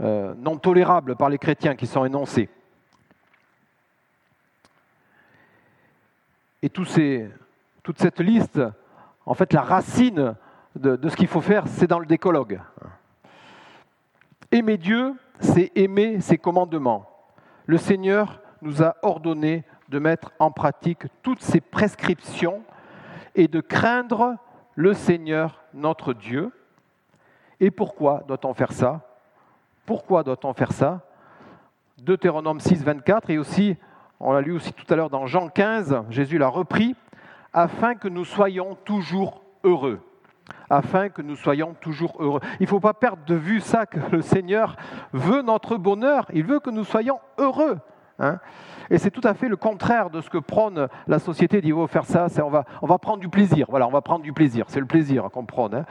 euh, 0.00 0.34
non 0.36 0.56
tolérables 0.56 1.16
par 1.16 1.28
les 1.28 1.38
chrétiens 1.38 1.76
qui 1.76 1.86
sont 1.86 2.04
énoncées. 2.04 2.48
Et 6.62 6.68
toute 6.68 6.88
cette 7.98 8.20
liste, 8.20 8.60
en 9.24 9.34
fait, 9.34 9.52
la 9.52 9.62
racine 9.62 10.34
de, 10.74 10.96
de 10.96 11.08
ce 11.08 11.16
qu'il 11.16 11.28
faut 11.28 11.40
faire, 11.40 11.68
c'est 11.68 11.86
dans 11.86 12.00
le 12.00 12.06
décologue. 12.06 12.60
Aimer 14.50 14.76
Dieu, 14.76 15.14
c'est 15.40 15.70
aimer 15.74 16.20
ses 16.20 16.38
commandements. 16.38 17.08
Le 17.66 17.78
Seigneur 17.78 18.40
nous 18.62 18.82
a 18.82 18.96
ordonné 19.02 19.64
de 19.88 19.98
mettre 19.98 20.32
en 20.38 20.50
pratique 20.50 21.04
toutes 21.22 21.42
ses 21.42 21.60
prescriptions 21.60 22.62
et 23.34 23.48
de 23.48 23.60
craindre 23.60 24.36
le 24.74 24.92
Seigneur 24.92 25.62
notre 25.72 26.12
Dieu 26.12 26.52
et 27.60 27.70
pourquoi 27.70 28.22
doit-on 28.26 28.54
faire 28.54 28.72
ça? 28.72 29.00
Pourquoi 29.84 30.22
doit-on 30.22 30.52
faire 30.52 30.72
ça? 30.72 31.00
Deutéronome 31.98 32.60
6, 32.60 32.84
24, 32.84 33.30
et 33.30 33.38
aussi, 33.38 33.76
on 34.20 34.32
l'a 34.32 34.40
lu 34.40 34.52
aussi 34.52 34.72
tout 34.72 34.84
à 34.92 34.96
l'heure 34.96 35.10
dans 35.10 35.26
Jean 35.26 35.48
15, 35.48 36.04
Jésus 36.10 36.38
l'a 36.38 36.48
repris, 36.48 36.94
afin 37.52 37.94
que 37.94 38.08
nous 38.08 38.24
soyons 38.24 38.76
toujours 38.84 39.42
heureux. 39.64 40.00
Afin 40.68 41.08
que 41.08 41.22
nous 41.22 41.36
soyons 41.36 41.74
toujours 41.74 42.16
heureux. 42.20 42.40
Il 42.60 42.64
ne 42.64 42.68
faut 42.68 42.80
pas 42.80 42.94
perdre 42.94 43.24
de 43.24 43.34
vue 43.34 43.60
ça, 43.60 43.86
que 43.86 43.98
le 44.10 44.20
Seigneur 44.20 44.76
veut 45.12 45.42
notre 45.42 45.76
bonheur, 45.76 46.26
il 46.34 46.44
veut 46.44 46.60
que 46.60 46.70
nous 46.70 46.84
soyons 46.84 47.18
heureux. 47.38 47.78
Hein. 48.18 48.38
et 48.88 48.96
c'est 48.96 49.10
tout 49.10 49.20
à 49.24 49.34
fait 49.34 49.46
le 49.46 49.56
contraire 49.56 50.08
de 50.08 50.22
ce 50.22 50.30
que 50.30 50.38
prône 50.38 50.88
la 51.06 51.18
société. 51.18 51.60
Il 51.62 51.74
faut 51.74 51.86
faire 51.86 52.06
ça, 52.06 52.28
on 52.42 52.48
va, 52.48 52.64
on 52.80 52.86
va 52.86 52.98
prendre 52.98 53.18
du 53.18 53.28
plaisir. 53.28 53.66
Voilà, 53.68 53.86
on 53.86 53.90
va 53.90 54.00
prendre 54.00 54.22
du 54.22 54.32
plaisir. 54.32 54.64
C'est 54.68 54.80
le 54.80 54.86
plaisir 54.86 55.28
qu'on 55.30 55.44
prône. 55.44 55.74
Hein. 55.74 55.84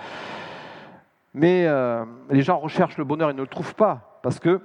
Mais 1.38 1.65
euh, 1.68 2.06
les 2.30 2.42
gens 2.44 2.58
recherchent 2.60 2.98
le 2.98 3.04
bonheur 3.04 3.30
et 3.30 3.34
ne 3.34 3.42
le 3.42 3.48
trouvent 3.48 3.75
pas, 3.75 4.20
parce 4.24 4.39
que 4.39 4.62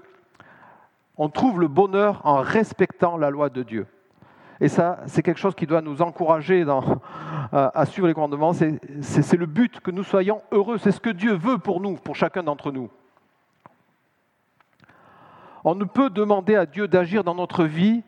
on 1.17 1.29
trouve 1.29 1.59
le 1.59 1.67
bonheur 1.67 2.21
en 2.25 2.37
respectant 2.37 3.17
la 3.17 3.29
loi 3.29 3.51
de 3.51 3.65
Dieu. 3.65 3.89
Et 4.61 4.69
ça, 4.69 5.01
c'est 5.07 5.25
quelque 5.25 5.41
chose 5.41 5.57
qui 5.57 5.67
doit 5.67 5.83
nous 5.83 6.01
encourager 6.01 6.65
à 7.53 7.87
suivre 7.87 8.07
les 8.07 8.15
commandements. 8.15 8.53
C'est 8.53 9.37
le 9.37 9.47
but, 9.47 9.81
que 9.81 9.91
nous 9.91 10.05
soyons 10.05 10.43
heureux. 10.53 10.79
C'est 10.79 10.93
ce 10.93 11.01
que 11.01 11.11
Dieu 11.11 11.35
veut 11.35 11.59
pour 11.59 11.81
nous, 11.81 11.97
pour 11.97 12.15
chacun 12.15 12.45
d'entre 12.45 12.71
nous. 12.71 12.89
On 15.65 15.75
ne 15.75 15.85
peut 15.85 16.09
demander 16.09 16.55
à 16.55 16.67
Dieu 16.67 16.87
d'agir 16.87 17.25
dans 17.25 17.35
notre 17.35 17.65
vie 17.65 18.05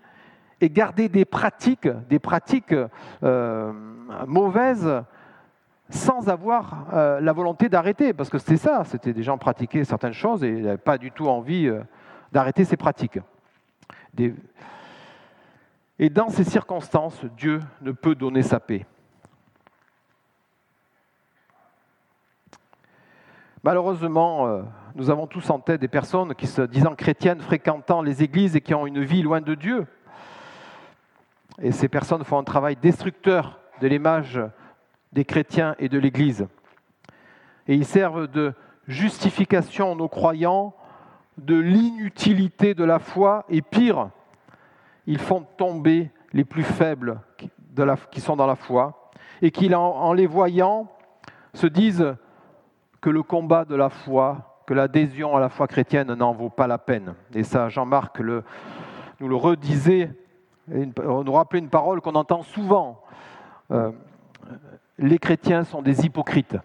et 0.60 0.70
garder 0.70 1.08
des 1.08 1.24
pratiques, 1.24 1.88
des 2.08 2.20
pratiques 2.20 2.74
euh, 3.24 3.72
mauvaises 4.28 5.02
sans 5.90 6.28
avoir 6.28 6.86
euh, 6.92 7.20
la 7.20 7.32
volonté 7.32 7.68
d'arrêter, 7.68 8.12
parce 8.12 8.30
que 8.30 8.38
c'était 8.38 8.56
ça, 8.56 8.84
c'était 8.84 9.12
des 9.12 9.22
gens 9.22 9.38
pratiquaient 9.38 9.84
certaines 9.84 10.12
choses 10.12 10.42
et 10.42 10.50
n'avaient 10.50 10.78
pas 10.78 10.98
du 10.98 11.10
tout 11.10 11.28
envie 11.28 11.66
euh, 11.66 11.82
d'arrêter 12.32 12.64
ces 12.64 12.76
pratiques. 12.76 13.18
Et 15.98 16.10
dans 16.10 16.28
ces 16.28 16.44
circonstances, 16.44 17.24
Dieu 17.36 17.60
ne 17.80 17.92
peut 17.92 18.14
donner 18.14 18.42
sa 18.42 18.60
paix. 18.60 18.86
Malheureusement, 23.62 24.48
euh, 24.48 24.62
nous 24.96 25.08
avons 25.08 25.28
tous 25.28 25.48
en 25.50 25.60
tête 25.60 25.80
des 25.80 25.88
personnes 25.88 26.34
qui 26.34 26.48
se 26.48 26.62
disant 26.62 26.96
chrétiennes, 26.96 27.40
fréquentant 27.40 28.02
les 28.02 28.22
églises 28.22 28.56
et 28.56 28.60
qui 28.60 28.74
ont 28.74 28.86
une 28.86 29.04
vie 29.04 29.22
loin 29.22 29.40
de 29.40 29.54
Dieu. 29.54 29.86
Et 31.60 31.70
ces 31.70 31.88
personnes 31.88 32.24
font 32.24 32.38
un 32.38 32.44
travail 32.44 32.74
destructeur 32.74 33.60
de 33.80 33.86
l'image 33.86 34.40
des 35.12 35.24
chrétiens 35.24 35.74
et 35.78 35.88
de 35.88 35.98
l'Église. 35.98 36.46
Et 37.68 37.74
ils 37.74 37.84
servent 37.84 38.26
de 38.26 38.54
justification 38.88 39.94
nos 39.94 40.08
croyants 40.08 40.74
de 41.38 41.56
l'inutilité 41.56 42.74
de 42.74 42.84
la 42.84 42.98
foi 42.98 43.44
et 43.48 43.62
pire, 43.62 44.10
ils 45.06 45.18
font 45.18 45.46
tomber 45.56 46.10
les 46.32 46.44
plus 46.44 46.62
faibles 46.62 47.20
qui 48.10 48.20
sont 48.20 48.36
dans 48.36 48.46
la 48.46 48.56
foi 48.56 49.10
et 49.40 49.50
qui, 49.50 49.74
en, 49.74 50.12
les 50.12 50.26
voyant, 50.26 50.88
se 51.54 51.66
disent 51.66 52.14
que 53.00 53.10
le 53.10 53.22
combat 53.22 53.64
de 53.64 53.74
la 53.74 53.88
foi, 53.88 54.62
que 54.66 54.74
l'adhésion 54.74 55.36
à 55.36 55.40
la 55.40 55.48
foi 55.48 55.66
chrétienne 55.66 56.14
n'en 56.14 56.32
vaut 56.32 56.50
pas 56.50 56.66
la 56.66 56.78
peine. 56.78 57.14
Et 57.34 57.42
ça, 57.42 57.68
Jean-Marc 57.68 58.20
nous 58.20 59.28
le 59.28 59.36
redisait, 59.36 60.10
nous 60.68 61.32
rappelait 61.32 61.58
une 61.58 61.70
parole 61.70 62.00
qu'on 62.00 62.14
entend 62.14 62.42
souvent. 62.42 63.02
Euh, 63.70 63.90
les 64.98 65.18
chrétiens 65.18 65.64
sont 65.64 65.82
des 65.82 66.04
hypocrites. 66.04 66.56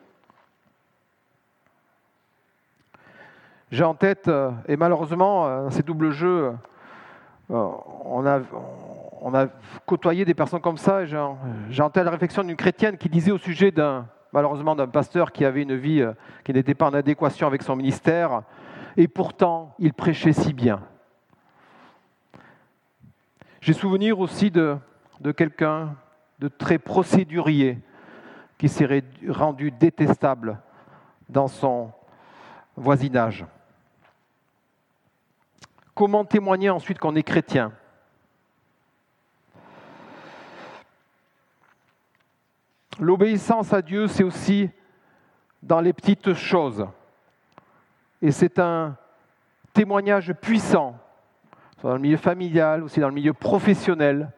J'ai 3.69 3.83
en 3.83 3.95
tête, 3.95 4.29
euh, 4.29 4.51
et 4.67 4.77
malheureusement, 4.77 5.45
euh, 5.45 5.69
ces 5.69 5.83
doubles 5.83 6.11
jeux, 6.11 6.53
euh, 7.51 7.69
on 8.05 8.25
a, 8.25 9.47
côtoyé 9.85 10.23
des 10.23 10.33
personnes 10.33 10.61
comme 10.61 10.77
ça. 10.77 11.05
J'ai 11.05 11.17
en 11.17 11.89
tête 11.89 12.05
la 12.05 12.11
réflexion 12.11 12.43
d'une 12.43 12.55
chrétienne 12.55 12.97
qui 12.97 13.09
disait 13.09 13.31
au 13.31 13.37
sujet 13.37 13.71
d'un, 13.71 14.07
malheureusement, 14.31 14.75
d'un 14.75 14.87
pasteur 14.87 15.31
qui 15.33 15.43
avait 15.43 15.63
une 15.63 15.75
vie 15.75 16.05
qui 16.45 16.53
n'était 16.53 16.75
pas 16.75 16.87
en 16.87 16.93
adéquation 16.93 17.45
avec 17.47 17.61
son 17.61 17.75
ministère, 17.75 18.43
et 18.95 19.07
pourtant, 19.07 19.75
il 19.79 19.93
prêchait 19.93 20.33
si 20.33 20.53
bien. 20.53 20.81
J'ai 23.59 23.73
souvenir 23.73 24.19
aussi 24.19 24.49
de 24.49 24.77
quelqu'un 25.35 25.95
de 26.39 26.47
très 26.47 26.77
procédurier, 26.77 27.79
qui 28.57 28.69
s'est 28.69 29.03
rendu 29.27 29.71
détestable 29.71 30.59
dans 31.29 31.47
son 31.47 31.91
voisinage. 32.75 33.45
Comment 35.93 36.25
témoigner 36.25 36.69
ensuite 36.69 36.99
qu'on 36.99 37.15
est 37.15 37.23
chrétien? 37.23 37.71
L'obéissance 42.99 43.73
à 43.73 43.81
Dieu, 43.81 44.07
c'est 44.07 44.23
aussi 44.23 44.69
dans 45.61 45.81
les 45.81 45.93
petites 45.93 46.33
choses. 46.33 46.87
Et 48.21 48.31
c'est 48.31 48.57
un 48.57 48.95
témoignage 49.73 50.33
puissant, 50.33 50.97
dans 51.83 51.93
le 51.93 51.99
milieu 51.99 52.17
familial, 52.17 52.83
aussi 52.83 52.99
dans 52.99 53.09
le 53.09 53.13
milieu 53.13 53.33
professionnel. 53.33 54.31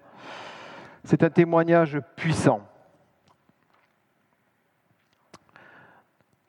C'est 1.06 1.24
un 1.24 1.30
témoignage 1.30 2.00
puissant. 2.18 2.69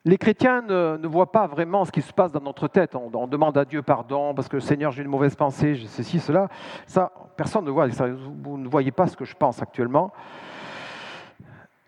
Les 0.06 0.16
chrétiens 0.16 0.62
ne, 0.62 1.06
voient 1.06 1.30
pas 1.30 1.46
vraiment 1.46 1.84
ce 1.84 1.92
qui 1.92 2.00
se 2.00 2.12
passe 2.12 2.32
dans 2.32 2.40
notre 2.40 2.68
tête. 2.68 2.94
On, 2.94 3.26
demande 3.26 3.58
à 3.58 3.64
Dieu 3.66 3.82
pardon 3.82 4.34
parce 4.34 4.48
que 4.48 4.58
Seigneur, 4.58 4.92
j'ai 4.92 5.02
une 5.02 5.10
mauvaise 5.10 5.34
pensée, 5.34 5.74
j'ai 5.74 5.86
ceci, 5.86 6.20
cela. 6.20 6.48
Ça, 6.86 7.12
personne 7.36 7.66
ne 7.66 7.70
voit. 7.70 7.86
vous 7.86 8.56
ne 8.56 8.68
voyez 8.68 8.92
pas 8.92 9.06
ce 9.06 9.16
que 9.16 9.26
je 9.26 9.36
pense 9.36 9.60
actuellement. 9.60 10.12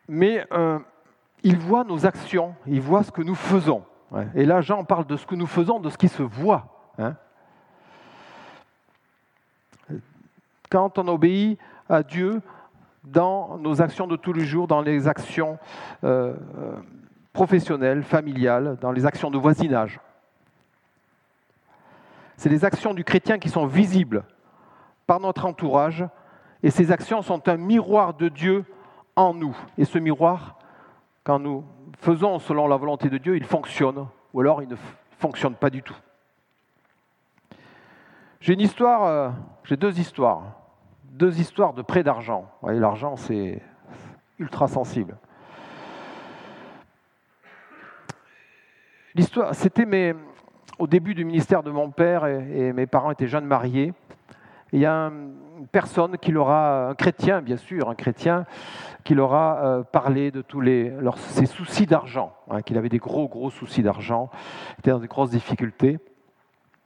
Mais 0.09 0.47
euh, 0.53 0.79
il 1.43 1.57
voit 1.57 1.85
nos 1.85 2.05
actions, 2.05 2.55
il 2.67 2.83
voit 2.83 3.03
ce 3.03 3.11
que 3.11 3.23
nous 3.23 3.35
faisons. 3.35 3.83
Et 4.35 4.45
là, 4.45 4.61
Jean 4.61 4.85
parle 4.85 5.07
de 5.07 5.17
ce 5.17 5.25
que 5.25 5.35
nous 5.35 5.47
faisons, 5.47 5.81
de 5.81 5.89
ce 5.89 5.97
qui 5.97 6.09
se 6.09 6.23
voit. 6.23 6.67
Hein. 6.99 7.15
Quand 10.71 10.99
on 10.99 11.09
obéit 11.09 11.59
à 11.89 12.03
Dieu 12.03 12.43
dans 13.05 13.57
nos 13.57 13.81
actions 13.81 14.07
de 14.07 14.17
tous 14.17 14.35
les 14.35 14.45
jours, 14.45 14.67
dans 14.69 14.83
les 14.83 15.09
actions 15.09 15.59
euh, 16.05 16.35
euh, 16.59 16.77
professionnelles, 17.33 18.03
familiales, 18.03 18.77
dans 18.81 18.93
les 18.93 19.07
actions 19.07 19.31
de 19.31 19.39
voisinage. 19.39 20.01
C'est 22.37 22.49
les 22.49 22.65
actions 22.65 22.95
du 22.95 23.05
chrétien 23.05 23.39
qui 23.39 23.49
sont 23.49 23.67
visibles 23.67 24.25
par 25.07 25.21
notre 25.21 25.47
entourage, 25.47 26.05
et 26.63 26.71
ces 26.71 26.93
actions 26.93 27.23
sont 27.23 27.49
un 27.49 27.57
miroir 27.57 28.15
de 28.15 28.29
Dieu 28.29 28.65
en 29.17 29.35
nous. 29.35 29.57
Et 29.79 29.85
ce 29.85 29.99
miroir, 29.99 30.59
quand 31.25 31.39
nous 31.39 31.65
faisons 31.99 32.39
selon 32.39 32.67
la 32.67 32.77
volonté 32.77 33.09
de 33.09 33.19
Dieu, 33.19 33.37
il 33.37 33.45
fonctionne, 33.45 34.07
ou 34.33 34.41
alors 34.41 34.63
il 34.63 34.69
ne 34.69 34.77
fonctionne 35.19 35.55
pas 35.55 35.71
du 35.71 35.83
tout. 35.83 35.97
J'ai 38.41 38.55
une 38.55 38.61
histoire, 38.61 39.05
euh, 39.05 39.31
j'ai 39.65 39.77
deux 39.77 40.01
histoires, 40.01 40.43
deux 41.05 41.39
histoires 41.39 41.75
de 41.75 41.83
prêt 41.83 42.03
d'argent. 42.03 42.51
Vous 42.61 42.71
l'argent, 42.71 43.17
c'est 43.17 43.63
ultra 44.39 44.67
sensible. 44.67 45.17
L'histoire, 49.15 49.55
c'était 49.55 50.15
au 50.79 50.87
début 50.87 51.15
du 51.15 51.27
ministère 51.27 51.63
de 51.63 51.71
mon 51.71 51.91
père 51.91 52.25
et, 52.25 52.73
mes 52.73 52.87
parents 52.87 53.11
étaient 53.11 53.27
jeunes 53.27 53.45
mariés. 53.45 53.93
il 54.73 54.81
y 54.81 54.87
a 54.87 55.09
une 55.09 55.67
personne 55.71 56.17
qui 56.17 56.33
leur 56.33 56.49
a, 56.49 56.89
un 56.89 56.95
chrétien 56.95 57.43
bien 57.43 57.59
sûr, 57.59 57.91
un 57.91 57.95
chrétien, 57.95 58.47
qui 59.05 59.15
leur 59.15 59.35
a 59.35 59.65
euh, 59.65 59.83
parlé 59.83 60.31
de 60.31 60.41
tous 60.41 60.63
les, 60.63 60.95
ses 61.17 61.45
soucis 61.45 61.85
d'argent, 61.85 62.33
hein, 62.49 62.63
qu'il 62.63 62.79
avait 62.79 62.89
des 62.89 62.99
gros, 62.99 63.29
gros 63.29 63.51
soucis 63.51 63.83
d'argent, 63.83 64.31
était 64.79 64.93
dans 64.93 64.99
de 64.99 65.07
grosses 65.07 65.31
difficultés. 65.31 65.99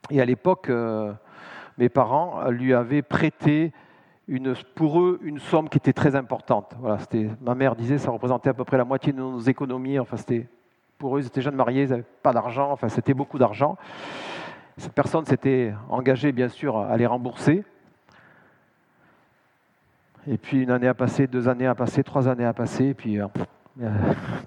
Et 0.09 0.19
à 0.19 0.25
l'époque, 0.25 0.69
euh, 0.69 1.13
mes 1.77 1.87
parents 1.87 2.49
lui 2.49 2.73
avaient 2.73 3.03
prêté 3.03 3.71
une, 4.27 4.53
pour 4.75 4.99
eux 4.99 5.19
une 5.23 5.39
somme 5.39 5.69
qui 5.69 5.77
était 5.77 5.93
très 5.93 6.17
importante. 6.17 6.75
Voilà, 6.79 6.97
ma 7.39 7.55
mère 7.55 7.77
disait 7.77 7.97
ça 7.97 8.11
représentait 8.11 8.49
à 8.49 8.53
peu 8.53 8.65
près 8.65 8.77
la 8.77 8.83
moitié 8.83 9.13
de 9.13 9.17
nos 9.17 9.39
économies. 9.39 9.97
Enfin, 9.97 10.17
c'était, 10.17 10.49
pour 10.97 11.17
eux, 11.17 11.21
ils 11.21 11.27
étaient 11.27 11.41
jeunes 11.41 11.55
mariés, 11.55 11.83
ils 11.83 11.89
n'avaient 11.89 12.03
pas 12.23 12.33
d'argent, 12.33 12.71
enfin, 12.71 12.89
c'était 12.89 13.13
beaucoup 13.13 13.37
d'argent. 13.37 13.77
Cette 14.77 14.93
personne 14.93 15.25
s'était 15.25 15.73
engagée, 15.89 16.31
bien 16.31 16.49
sûr, 16.49 16.77
à 16.77 16.95
les 16.97 17.05
rembourser. 17.05 17.63
Et 20.29 20.37
puis 20.37 20.63
une 20.63 20.71
année 20.71 20.87
a 20.87 20.93
passé, 20.93 21.25
deux 21.25 21.47
années 21.47 21.67
a 21.67 21.75
passé, 21.75 22.03
trois 22.03 22.27
années 22.27 22.45
a 22.45 22.53
passé, 22.53 22.87
et 22.87 22.93
puis 22.93 23.19
euh, 23.19 23.27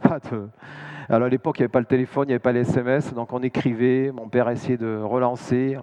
pas 0.02 0.18
de... 0.18 0.48
Alors 1.08 1.26
à 1.26 1.28
l'époque, 1.28 1.58
il 1.58 1.62
n'y 1.62 1.64
avait 1.64 1.72
pas 1.72 1.80
le 1.80 1.86
téléphone, 1.86 2.24
il 2.24 2.28
n'y 2.28 2.34
avait 2.34 2.38
pas 2.38 2.52
les 2.52 2.60
SMS, 2.60 3.12
donc 3.14 3.32
on 3.32 3.42
écrivait, 3.42 4.12
mon 4.12 4.28
père 4.28 4.46
a 4.46 4.52
essayé 4.52 4.76
de 4.76 5.00
relancer, 5.02 5.78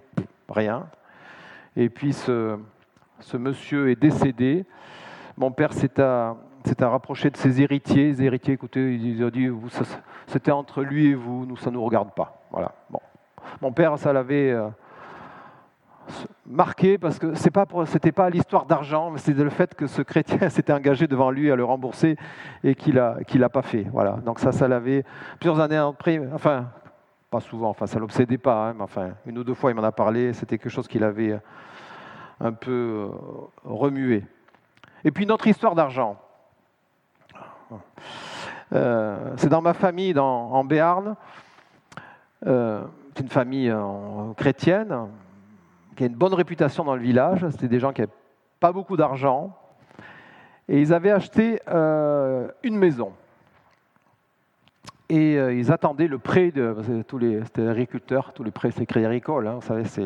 rien. 0.48 0.86
Et 1.76 1.88
puis 1.88 2.12
ce, 2.12 2.58
monsieur 3.34 3.90
est 3.90 4.00
décédé. 4.00 4.64
Mon 5.36 5.52
père 5.52 5.72
s'est 5.72 6.00
rapproché 6.80 7.30
de 7.30 7.36
ses 7.36 7.60
héritiers. 7.60 8.12
Les 8.12 8.22
héritiers, 8.22 8.54
écoutez, 8.54 8.94
ils 8.94 9.24
ont 9.24 9.30
dit, 9.30 9.48
c'était 10.26 10.50
entre 10.50 10.82
lui 10.82 11.08
et 11.08 11.14
vous, 11.14 11.46
nous, 11.46 11.56
ça 11.56 11.70
ne 11.70 11.76
nous 11.76 11.84
regarde 11.84 12.12
pas. 12.14 12.42
Voilà. 12.50 12.72
Bon. 12.90 13.00
Mon 13.60 13.72
père, 13.72 13.98
ça 13.98 14.12
l'avait... 14.12 14.50
Euh, 14.50 14.68
marqué 16.46 16.98
parce 16.98 17.18
que 17.18 17.34
ce 17.34 17.48
n'était 17.94 18.12
pas, 18.12 18.30
l'histoire 18.30 18.66
d'argent, 18.66 19.10
mais 19.10 19.18
c'était 19.18 19.44
le 19.44 19.50
fait 19.50 19.74
que 19.74 19.86
ce 19.86 20.02
chrétien 20.02 20.48
s'était 20.48 20.72
engagé 20.72 21.06
devant 21.06 21.30
lui 21.30 21.50
à 21.50 21.56
le 21.56 21.64
rembourser 21.64 22.16
et 22.64 22.74
qu'il 22.74 22.94
n'a 22.94 23.18
qu'il 23.26 23.46
pas 23.48 23.62
fait. 23.62 23.86
Voilà. 23.92 24.12
Donc 24.24 24.38
ça, 24.38 24.52
ça 24.52 24.68
l'avait 24.68 25.04
plusieurs 25.38 25.60
années 25.60 25.76
après, 25.76 26.20
enfin, 26.32 26.66
pas 27.30 27.40
souvent, 27.40 27.70
enfin, 27.70 27.86
ça 27.86 27.98
l'obsédait 27.98 28.38
pas, 28.38 28.68
hein, 28.68 28.74
mais 28.74 28.82
enfin, 28.82 29.10
une 29.26 29.38
ou 29.38 29.44
deux 29.44 29.54
fois 29.54 29.70
il 29.70 29.74
m'en 29.74 29.82
a 29.82 29.92
parlé, 29.92 30.32
c'était 30.32 30.58
quelque 30.58 30.72
chose 30.72 30.88
qu'il 30.88 31.04
avait 31.04 31.38
un 32.40 32.52
peu 32.52 32.70
euh, 32.70 33.08
remué. 33.64 34.24
Et 35.04 35.10
puis 35.10 35.26
notre 35.26 35.46
histoire 35.46 35.74
d'argent. 35.74 36.18
Euh, 38.72 39.32
c'est 39.36 39.48
dans 39.48 39.62
ma 39.62 39.74
famille 39.74 40.14
dans, 40.14 40.52
en 40.52 40.64
Béarn. 40.64 41.16
Euh, 42.46 42.82
c'est 43.14 43.22
une 43.22 43.28
famille 43.28 43.74
chrétienne 44.36 45.08
qui 45.96 46.04
a 46.04 46.06
une 46.06 46.14
bonne 46.14 46.34
réputation 46.34 46.84
dans 46.84 46.94
le 46.94 47.02
village. 47.02 47.44
C'était 47.50 47.68
des 47.68 47.80
gens 47.80 47.92
qui 47.92 48.02
n'avaient 48.02 48.12
pas 48.60 48.72
beaucoup 48.72 48.96
d'argent. 48.96 49.56
Et 50.68 50.80
ils 50.80 50.92
avaient 50.92 51.10
acheté 51.10 51.60
euh, 51.68 52.48
une 52.62 52.76
maison. 52.76 53.12
Et 55.08 55.38
euh, 55.38 55.54
ils 55.54 55.72
attendaient 55.72 56.06
le 56.06 56.18
prêt 56.18 56.50
de. 56.50 57.02
tous 57.06 57.16
les, 57.16 57.42
c'était 57.44 57.66
agriculteurs, 57.66 58.34
tous 58.34 58.44
les 58.44 58.50
prêts, 58.50 58.70
c'est 58.70 58.84
Crédit 58.84 59.06
Agricole, 59.06 59.48
hein, 59.48 59.54
vous 59.54 59.66
savez, 59.66 59.84
c'est. 59.86 60.04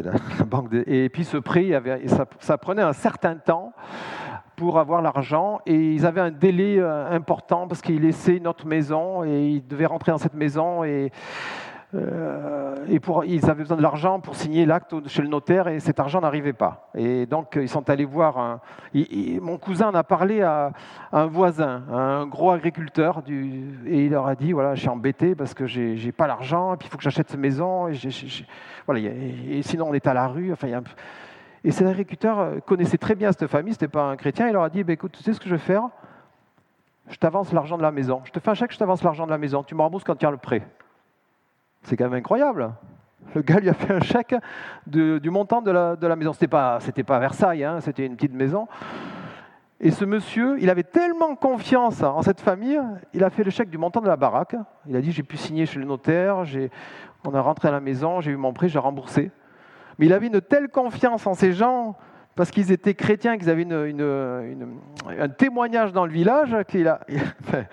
la, 0.00 0.12
banque 0.46 0.72
et 0.86 1.08
puis 1.08 1.24
ce 1.24 1.36
prêt, 1.36 1.72
ça, 2.38 2.56
prenait 2.56 2.82
un 2.82 2.92
certain 2.92 3.34
temps 3.34 3.72
pour 4.62 4.78
avoir 4.78 5.02
l'argent 5.02 5.60
et 5.66 5.74
ils 5.74 6.06
avaient 6.06 6.20
un 6.20 6.30
délai 6.30 6.76
euh, 6.78 7.10
important 7.10 7.66
parce 7.66 7.82
qu'ils 7.82 8.00
laissaient 8.00 8.38
notre 8.38 8.64
maison 8.64 9.24
et 9.24 9.54
ils 9.54 9.66
devaient 9.66 9.86
rentrer 9.86 10.12
dans 10.12 10.18
cette 10.18 10.34
maison 10.34 10.84
et 10.84 11.10
euh, 11.94 12.76
et 12.88 13.00
pour, 13.00 13.24
ils 13.24 13.44
avaient 13.50 13.64
besoin 13.64 13.76
de 13.76 13.82
l'argent 13.82 14.20
pour 14.20 14.36
signer 14.36 14.64
l'acte 14.64 14.94
chez 15.08 15.20
le 15.20 15.28
notaire 15.28 15.66
et 15.66 15.80
cet 15.80 15.98
argent 15.98 16.20
n'arrivait 16.20 16.52
pas. 16.52 16.88
Et 16.94 17.26
donc 17.26 17.58
ils 17.60 17.68
sont 17.68 17.90
allés 17.90 18.04
voir. 18.04 18.38
Un, 18.38 18.60
mon 19.40 19.58
cousin 19.58 19.88
en 19.88 19.94
a 19.94 20.04
parlé 20.04 20.42
à, 20.42 20.70
un 21.10 21.26
voisin, 21.26 21.82
un 21.92 22.24
gros 22.26 22.52
agriculteur, 22.52 23.22
et 23.28 24.04
il 24.04 24.10
leur 24.12 24.28
a 24.28 24.36
dit 24.36 24.52
voilà, 24.52 24.76
je 24.76 24.80
suis 24.80 24.88
embêté 24.88 25.34
parce 25.34 25.54
que 25.54 25.66
j'ai, 25.66 26.12
pas 26.12 26.28
l'argent, 26.28 26.74
et 26.74 26.76
puis 26.76 26.86
il 26.86 26.90
faut 26.90 26.98
que 26.98 27.04
j'achète 27.04 27.28
cette 27.28 27.40
maison, 27.40 27.88
et, 27.88 27.98
et, 29.50 29.62
sinon 29.62 29.88
on 29.90 29.92
est 29.92 30.06
à 30.06 30.14
la 30.14 30.28
rue. 30.28 30.52
Enfin, 30.52 30.68
et 31.64 31.70
cet 31.70 31.86
agriculteur 31.86 32.38
euh, 32.40 32.58
connaissait 32.60 32.98
très 32.98 33.14
bien 33.14 33.30
cette 33.32 33.46
famille, 33.46 33.72
c'était 33.72 33.88
pas 33.88 34.04
un 34.04 34.16
chrétien. 34.16 34.48
Il 34.48 34.52
leur 34.52 34.64
a 34.64 34.70
dit 34.70 34.82
bah, 34.82 34.92
écoute, 34.92 35.12
tu 35.12 35.22
sais 35.22 35.32
ce 35.32 35.40
que 35.40 35.48
je 35.48 35.54
vais 35.54 35.60
faire? 35.60 35.88
Je 37.08 37.16
t'avance 37.16 37.52
l'argent 37.52 37.76
de 37.76 37.82
la 37.82 37.92
maison. 37.92 38.22
Je 38.24 38.30
te 38.30 38.40
fais 38.40 38.50
un 38.50 38.54
chèque, 38.54 38.72
je 38.72 38.78
t'avance 38.78 39.02
l'argent 39.02 39.26
de 39.26 39.30
la 39.30 39.38
maison. 39.38 39.62
Tu 39.62 39.74
me 39.74 39.82
rembourses 39.82 40.04
quand 40.04 40.16
tu 40.16 40.26
as 40.26 40.30
le 40.30 40.36
prêt. 40.36 40.66
C'est 41.82 41.96
quand 41.96 42.04
même 42.04 42.14
incroyable. 42.14 42.72
Le 43.34 43.42
gars 43.42 43.60
lui 43.60 43.68
a 43.68 43.74
fait 43.74 43.92
un 43.92 44.00
chèque 44.00 44.34
du 44.86 45.30
montant 45.30 45.62
de 45.62 45.70
la, 45.70 45.96
de 45.96 46.06
la 46.06 46.16
maison. 46.16 46.32
Ce 46.32 46.38
n'était 46.38 46.48
pas, 46.48 46.78
pas 47.06 47.18
Versailles, 47.18 47.64
hein, 47.64 47.80
c'était 47.80 48.06
une 48.06 48.16
petite 48.16 48.34
maison. 48.34 48.66
Et 49.80 49.90
ce 49.90 50.04
monsieur, 50.04 50.60
il 50.60 50.70
avait 50.70 50.84
tellement 50.84 51.34
confiance 51.34 52.02
en 52.02 52.22
cette 52.22 52.40
famille, 52.40 52.80
il 53.14 53.24
a 53.24 53.30
fait 53.30 53.42
le 53.42 53.50
chèque 53.50 53.68
du 53.68 53.78
montant 53.78 54.00
de 54.00 54.06
la 54.06 54.16
baraque. 54.16 54.54
Il 54.86 54.94
a 54.94 55.00
dit 55.00 55.10
J'ai 55.10 55.24
pu 55.24 55.36
signer 55.36 55.66
chez 55.66 55.80
le 55.80 55.84
notaire, 55.84 56.44
on 57.24 57.34
a 57.34 57.40
rentré 57.40 57.68
à 57.68 57.72
la 57.72 57.80
maison, 57.80 58.20
j'ai 58.20 58.30
eu 58.30 58.36
mon 58.36 58.52
prêt, 58.52 58.68
j'ai 58.68 58.78
remboursé. 58.78 59.32
Mais 59.98 60.06
il 60.06 60.12
avait 60.12 60.26
une 60.26 60.40
telle 60.40 60.68
confiance 60.68 61.26
en 61.26 61.34
ces 61.34 61.52
gens, 61.52 61.96
parce 62.34 62.50
qu'ils 62.50 62.72
étaient 62.72 62.94
chrétiens, 62.94 63.36
qu'ils 63.36 63.50
avaient 63.50 63.66
un 63.70 65.28
témoignage 65.28 65.92
dans 65.92 66.06
le 66.06 66.12
village, 66.12 66.56
qu'il 66.68 66.88
a. 66.88 67.00
je 67.08 67.56
ne 67.56 67.64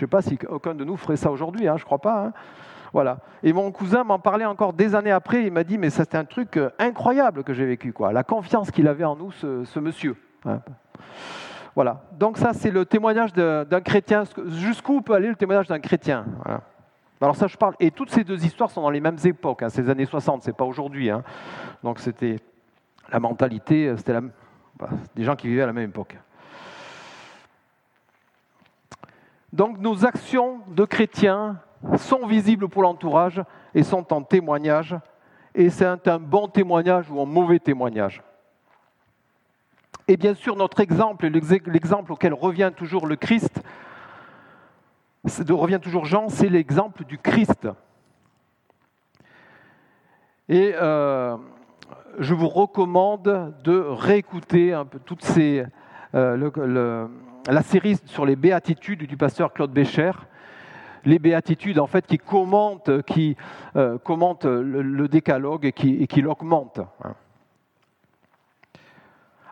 sais 0.00 0.06
pas 0.06 0.22
si 0.22 0.38
aucun 0.48 0.74
de 0.74 0.84
nous 0.84 0.96
ferait 0.96 1.16
ça 1.16 1.30
aujourd'hui, 1.30 1.68
hein, 1.68 1.76
je 1.76 1.82
ne 1.82 1.86
crois 1.86 2.00
pas. 2.00 2.26
Hein. 2.26 2.32
Voilà. 2.92 3.18
Et 3.42 3.52
mon 3.52 3.70
cousin 3.72 4.04
m'en 4.04 4.18
parlait 4.18 4.46
encore 4.46 4.72
des 4.72 4.94
années 4.94 5.10
après. 5.10 5.44
Il 5.44 5.52
m'a 5.52 5.64
dit, 5.64 5.76
mais 5.76 5.90
c'était 5.90 6.16
un 6.16 6.24
truc 6.24 6.56
euh, 6.56 6.70
incroyable 6.78 7.44
que 7.44 7.52
j'ai 7.52 7.66
vécu, 7.66 7.92
quoi. 7.92 8.12
La 8.12 8.24
confiance 8.24 8.70
qu'il 8.70 8.88
avait 8.88 9.04
en 9.04 9.16
nous, 9.16 9.32
ce, 9.32 9.78
monsieur. 9.78 10.16
Hein. 10.46 10.60
Voilà. 11.74 12.04
Donc 12.18 12.38
ça, 12.38 12.54
c'est 12.54 12.70
le 12.70 12.86
témoignage 12.86 13.34
d'un 13.34 13.80
chrétien. 13.82 14.24
Jusqu'où 14.46 15.02
peut 15.02 15.12
aller 15.12 15.28
le 15.28 15.36
témoignage 15.36 15.66
d'un 15.66 15.78
chrétien 15.78 16.24
Alors 17.20 17.36
ça, 17.36 17.46
je 17.46 17.56
parle. 17.56 17.74
Et 17.80 17.90
toutes 17.90 18.10
ces 18.10 18.24
deux 18.24 18.44
histoires 18.44 18.70
sont 18.70 18.82
dans 18.82 18.90
les 18.90 19.00
mêmes 19.00 19.18
époques. 19.24 19.62
Hein. 19.62 19.68
Ces 19.68 19.88
années 19.88 20.06
60, 20.06 20.42
c'est 20.42 20.56
pas 20.56 20.64
aujourd'hui. 20.64 21.10
Hein. 21.10 21.22
Donc 21.82 21.98
c'était 21.98 22.36
la 23.10 23.20
mentalité, 23.20 23.94
c'était 23.96 24.12
la... 24.12 24.22
des 25.14 25.24
gens 25.24 25.36
qui 25.36 25.48
vivaient 25.48 25.62
à 25.62 25.66
la 25.66 25.72
même 25.72 25.90
époque. 25.90 26.16
Donc 29.52 29.78
nos 29.78 30.04
actions 30.04 30.60
de 30.68 30.84
chrétiens 30.84 31.60
sont 31.96 32.26
visibles 32.26 32.68
pour 32.68 32.82
l'entourage 32.82 33.42
et 33.74 33.82
sont 33.82 34.12
en 34.12 34.22
témoignage. 34.22 34.96
Et 35.54 35.70
c'est 35.70 35.86
un 35.86 36.18
bon 36.18 36.48
témoignage 36.48 37.10
ou 37.10 37.20
un 37.20 37.24
mauvais 37.24 37.58
témoignage. 37.58 38.22
Et 40.08 40.16
bien 40.16 40.34
sûr, 40.34 40.54
notre 40.56 40.80
exemple, 40.80 41.26
l'exemple 41.26 42.12
auquel 42.12 42.34
revient 42.34 42.70
toujours 42.76 43.06
le 43.06 43.16
Christ, 43.16 43.62
revient 45.52 45.80
toujours 45.82 46.04
Jean, 46.04 46.28
c'est 46.28 46.48
l'exemple 46.48 47.04
du 47.04 47.18
Christ. 47.18 47.68
Et 50.48 50.72
euh, 50.74 51.36
je 52.18 52.34
vous 52.34 52.48
recommande 52.48 53.54
de 53.64 53.78
réécouter 53.78 54.72
un 54.72 54.84
peu 54.84 55.00
toutes 55.00 55.24
ces, 55.24 55.64
euh, 56.14 57.08
la 57.48 57.62
série 57.62 57.96
sur 58.06 58.24
les 58.24 58.36
béatitudes 58.36 59.04
du 59.04 59.16
pasteur 59.16 59.52
Claude 59.52 59.72
Bécher. 59.72 60.12
Les 61.04 61.18
béatitudes, 61.18 61.78
en 61.78 61.86
fait, 61.86 62.06
qui 62.06 62.18
commentent, 62.18 63.02
qui, 63.02 63.36
euh, 63.76 63.98
le, 64.42 65.06
décalogue 65.06 65.64
et 65.64 65.72
qui, 65.72 66.02
et 66.02 66.06
qui 66.08 66.20
l'augmentent. 66.20 66.80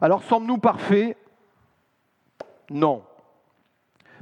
Alors, 0.01 0.23
sommes-nous 0.25 0.59
parfaits? 0.59 1.17
Non. 2.71 3.03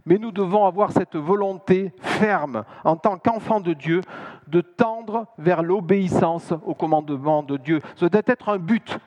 Mais 0.05 0.19
nous 0.19 0.33
devons 0.33 0.67
avoir 0.67 0.93
cette 0.93 1.17
volonté 1.17 1.93
ferme, 1.99 2.65
en 2.85 2.97
tant 2.97 3.19
qu'enfants 3.19 3.61
de 3.61 3.73
Dieu, 3.73 4.01
de 4.49 4.61
tendre 4.61 5.27
vers 5.39 5.63
l'obéissance 5.63 6.53
au 6.65 6.75
commandement 6.75 7.43
de 7.43 7.57
Dieu. 7.57 7.81
Ce 7.95 8.07
doit 8.07 8.23
être 8.27 8.49
un 8.49 8.59
but. 8.59 8.99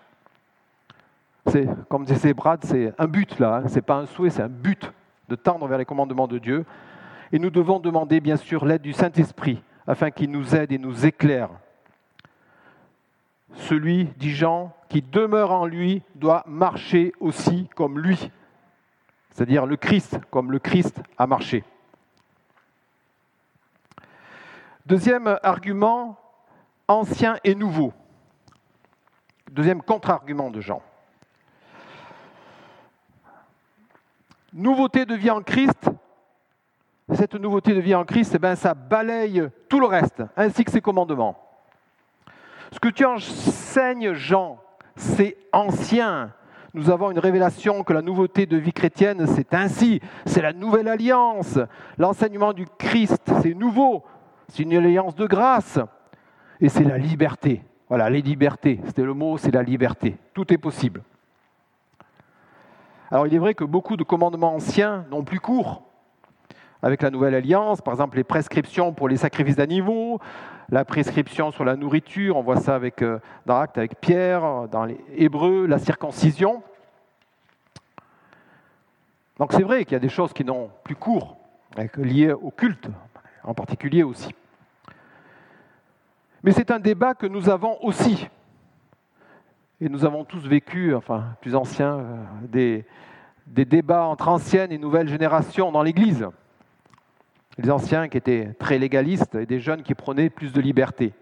C'est, 1.48 1.68
comme 1.90 2.06
disait 2.06 2.34
Brad, 2.34 2.64
c'est 2.64 2.94
un 2.98 3.08
but 3.08 3.38
là, 3.40 3.58
hein. 3.58 3.68
ce 3.68 3.76
n'est 3.76 3.82
pas 3.82 3.98
un 3.98 4.06
souhait, 4.06 4.30
c'est 4.30 4.42
un 4.42 4.50
but 4.50 4.92
de 5.30 5.36
tendre 5.36 5.68
vers 5.68 5.78
les 5.78 5.86
commandements 5.86 6.28
de 6.28 6.40
Dieu. 6.40 6.66
Et 7.32 7.40
nous 7.40 7.50
devons 7.50 7.80
demander 7.80 8.20
bien 8.20 8.38
sûr 8.38 8.66
l'aide 8.66 8.82
du 8.82 8.94
Saint-Esprit 8.94 9.62
afin 9.86 10.12
qu'il 10.12 10.32
nous 10.32 10.56
aide 10.56 10.72
et 10.72 10.78
nous 10.78 11.06
éclaire. 11.06 11.50
Celui, 13.54 14.06
dit 14.18 14.32
Jean, 14.32 14.74
qui 14.90 15.02
demeure 15.02 15.52
en 15.52 15.66
lui 15.66 16.02
doit 16.16 16.44
marcher 16.48 17.14
aussi 17.20 17.70
comme 17.76 18.00
lui, 18.00 18.32
c'est-à-dire 19.36 19.66
le 19.66 19.76
Christ, 19.76 20.18
comme 20.32 20.50
le 20.50 20.60
Christ 20.60 21.02
a 21.18 21.28
marché. 21.28 21.66
Deuxième 24.86 25.38
argument, 25.44 26.18
ancien 26.88 27.38
et 27.44 27.54
nouveau. 27.54 27.92
Deuxième 29.52 29.82
contre-argument 29.82 30.52
de 30.52 30.62
Jean. 30.62 30.82
Nouveauté 34.54 35.06
de 35.06 35.16
vie 35.16 35.30
en 35.30 35.42
Christ, 35.42 35.90
cette 37.14 37.36
nouveauté 37.36 37.74
de 37.74 37.82
vie 37.82 37.94
en 37.94 38.06
Christ, 38.06 38.36
eh 38.36 38.40
ben, 38.40 38.56
ça 38.56 38.74
balaye 38.74 39.50
tout 39.68 39.82
le 39.82 39.88
reste, 39.88 40.24
ainsi 40.38 40.64
que 40.64 40.72
ses 40.72 40.82
commandements. 40.82 41.38
Ce 42.72 42.80
que 42.80 42.88
tu 42.88 43.04
enseignes, 43.04 44.14
Jean, 44.14 44.62
c'est 44.96 45.36
ancien. 45.52 46.34
Nous 46.76 46.90
avons 46.90 47.10
une 47.10 47.20
révélation 47.20 47.86
que 47.86 47.94
la 47.94 48.02
nouveauté 48.02 48.46
de 48.46 48.58
vie 48.58 48.74
chrétienne, 48.74 49.26
c'est 49.28 49.54
ainsi. 49.54 50.02
C'est 50.26 50.42
la 50.42 50.52
nouvelle 50.52 50.90
alliance. 50.90 51.58
L'enseignement 51.98 52.52
du 52.52 52.66
Christ, 52.78 53.32
c'est 53.42 53.54
nouveau. 53.54 54.04
C'est 54.50 54.64
une 54.64 54.74
alliance 54.74 55.16
de 55.16 55.26
grâce. 55.26 55.80
Et 56.60 56.68
c'est 56.68 56.84
la 56.84 56.98
liberté. 56.98 57.64
Voilà, 57.88 58.10
les 58.10 58.22
libertés. 58.22 58.82
C'était 58.88 59.04
le 59.04 59.14
mot, 59.14 59.38
c'est 59.38 59.54
la 59.54 59.64
liberté. 59.64 60.18
Tout 60.34 60.52
est 60.52 60.58
possible. 60.58 61.02
Alors 63.10 63.26
il 63.26 63.34
est 63.34 63.40
vrai 63.40 63.54
que 63.54 63.64
beaucoup 63.64 63.96
de 63.96 64.04
commandements 64.04 64.56
anciens 64.56 65.06
n'ont 65.10 65.24
plus 65.24 65.40
cours 65.40 65.82
avec 66.82 67.02
la 67.02 67.10
nouvelle 67.10 67.36
alliance, 67.36 67.80
par 67.80 67.94
exemple 67.94 68.18
les 68.18 68.26
prescriptions 68.26 68.92
pour 68.92 69.08
les 69.08 69.18
sacrifices 69.18 69.56
d'animaux, 69.56 70.20
la 70.70 70.86
prescription 70.86 71.52
sur 71.52 71.66
la 71.66 71.76
nourriture, 71.76 72.38
on 72.38 72.42
voit 72.42 72.58
ça 72.58 72.76
avec, 72.76 73.02
euh, 73.02 73.20
dans 73.46 73.60
avec 73.60 74.00
Pierre, 74.00 74.68
dans 74.70 74.86
les 74.86 75.00
Hébreux, 75.16 75.68
la 75.68 75.80
circoncision. 75.80 76.64
Donc 79.38 79.54
c'est 79.54 79.64
vrai 79.64 79.84
qu'il 79.84 79.94
y 79.94 79.98
a 79.98 80.00
des 80.00 80.10
choses 80.10 80.34
qui 80.34 80.46
n'ont 80.46 80.70
plus 80.84 80.96
cours, 80.96 81.38
liées 81.98 82.32
au 82.32 82.52
culte 82.52 82.88
en 83.44 83.54
particulier 83.54 84.04
aussi. 84.04 84.34
Mais 86.44 86.52
c'est 86.52 86.72
un 86.72 86.80
débat 86.80 87.14
que 87.14 87.28
nous 87.28 87.50
avons 87.50 87.78
aussi. 87.84 88.28
Et 89.82 89.90
nous 89.90 90.06
avons 90.06 90.24
tous 90.24 90.48
vécu, 90.48 90.96
enfin 90.96 91.36
plus 91.42 91.54
anciens, 91.54 91.98
euh, 91.98 92.24
des, 92.44 92.86
des 93.46 93.66
débats 93.66 94.06
entre 94.06 94.30
anciennes 94.30 94.72
et 94.72 94.78
nouvelles 94.78 95.10
générations 95.10 95.72
dans 95.72 95.84
l'Église 95.84 96.28
les 97.58 97.72
anciens 97.72 98.08
qui 98.08 98.18
étaient 98.18 98.54
très 98.60 98.78
légalistes 98.78 99.36
et 99.36 99.46
des 99.46 99.60
jeunes 99.60 99.84
qui 99.84 99.96
prenaient 99.96 100.30
plus 100.30 100.52
de 100.52 100.62
liberté. 100.62 101.14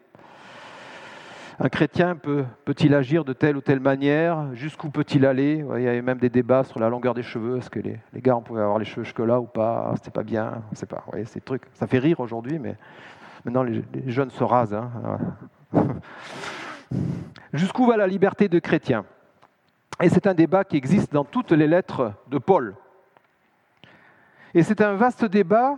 Un 1.60 1.70
chrétien 1.70 2.16
peut, 2.16 2.46
il 2.80 2.96
agir 2.96 3.24
de 3.24 3.34
telle 3.34 3.56
ou 3.56 3.62
telle 3.62 3.80
manière? 3.80 4.54
Jusqu'où 4.54 4.90
peut-il 4.90 5.26
aller? 5.26 5.64
Il 5.78 5.82
y 5.84 5.88
avait 5.88 6.02
même 6.02 6.18
des 6.18 6.30
débats 6.30 6.64
sur 6.64 6.80
la 6.80 6.90
longueur 6.90 7.14
des 7.14 7.22
cheveux. 7.22 7.58
Est-ce 7.58 7.70
que 7.70 7.80
les, 7.80 8.00
gars, 8.16 8.36
on 8.36 8.42
pouvait 8.42 8.62
avoir 8.62 8.80
les 8.80 8.86
cheveux 8.86 9.04
jusque-là 9.04 9.40
ou 9.40 9.46
pas? 9.46 9.94
C'était 9.98 10.12
pas 10.12 10.24
bien. 10.24 10.64
On 10.72 10.76
sait 10.76 10.88
pas. 10.88 11.04
Vous 11.06 11.12
voyez, 11.12 11.26
ces 11.26 11.42
trucs. 11.42 11.64
Ça 11.74 11.86
fait 11.86 12.00
rire 12.00 12.20
aujourd'hui, 12.20 12.58
mais 12.58 12.76
maintenant 13.46 13.62
les, 13.62 13.84
jeunes 14.08 14.32
se 14.32 14.44
rasent. 14.44 14.74
Hein. 14.74 14.90
Jusqu'où 17.54 17.86
va 17.86 17.98
la 17.98 18.08
liberté 18.08 18.50
de 18.50 18.58
chrétien? 18.58 19.06
Et 20.02 20.10
c'est 20.10 20.26
un 20.26 20.34
débat 20.34 20.64
qui 20.64 20.76
existe 20.76 21.14
dans 21.14 21.24
toutes 21.24 21.52
les 21.52 21.68
lettres 21.68 22.14
de 22.30 22.40
Paul. 22.40 22.74
Et 24.56 24.64
c'est 24.64 24.82
un 24.82 24.96
vaste 24.96 25.24
débat 25.26 25.78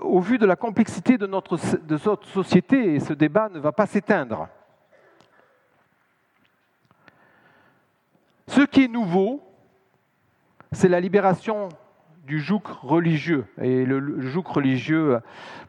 au 0.00 0.20
vu 0.20 0.38
de 0.38 0.46
la 0.46 0.56
complexité 0.56 1.18
de 1.18 1.26
notre, 1.26 1.56
société, 2.26 3.00
ce 3.00 3.12
débat 3.12 3.48
ne 3.48 3.58
va 3.58 3.72
pas 3.72 3.86
s'éteindre. 3.86 4.48
Ce 8.46 8.60
qui 8.62 8.84
est 8.84 8.88
nouveau, 8.88 9.42
c'est 10.72 10.88
la 10.88 11.00
libération 11.00 11.68
du 12.26 12.40
joug 12.40 12.62
religieux. 12.82 13.46
Et 13.60 13.84
le 13.84 14.20
joug 14.20 14.46
religieux 14.46 15.20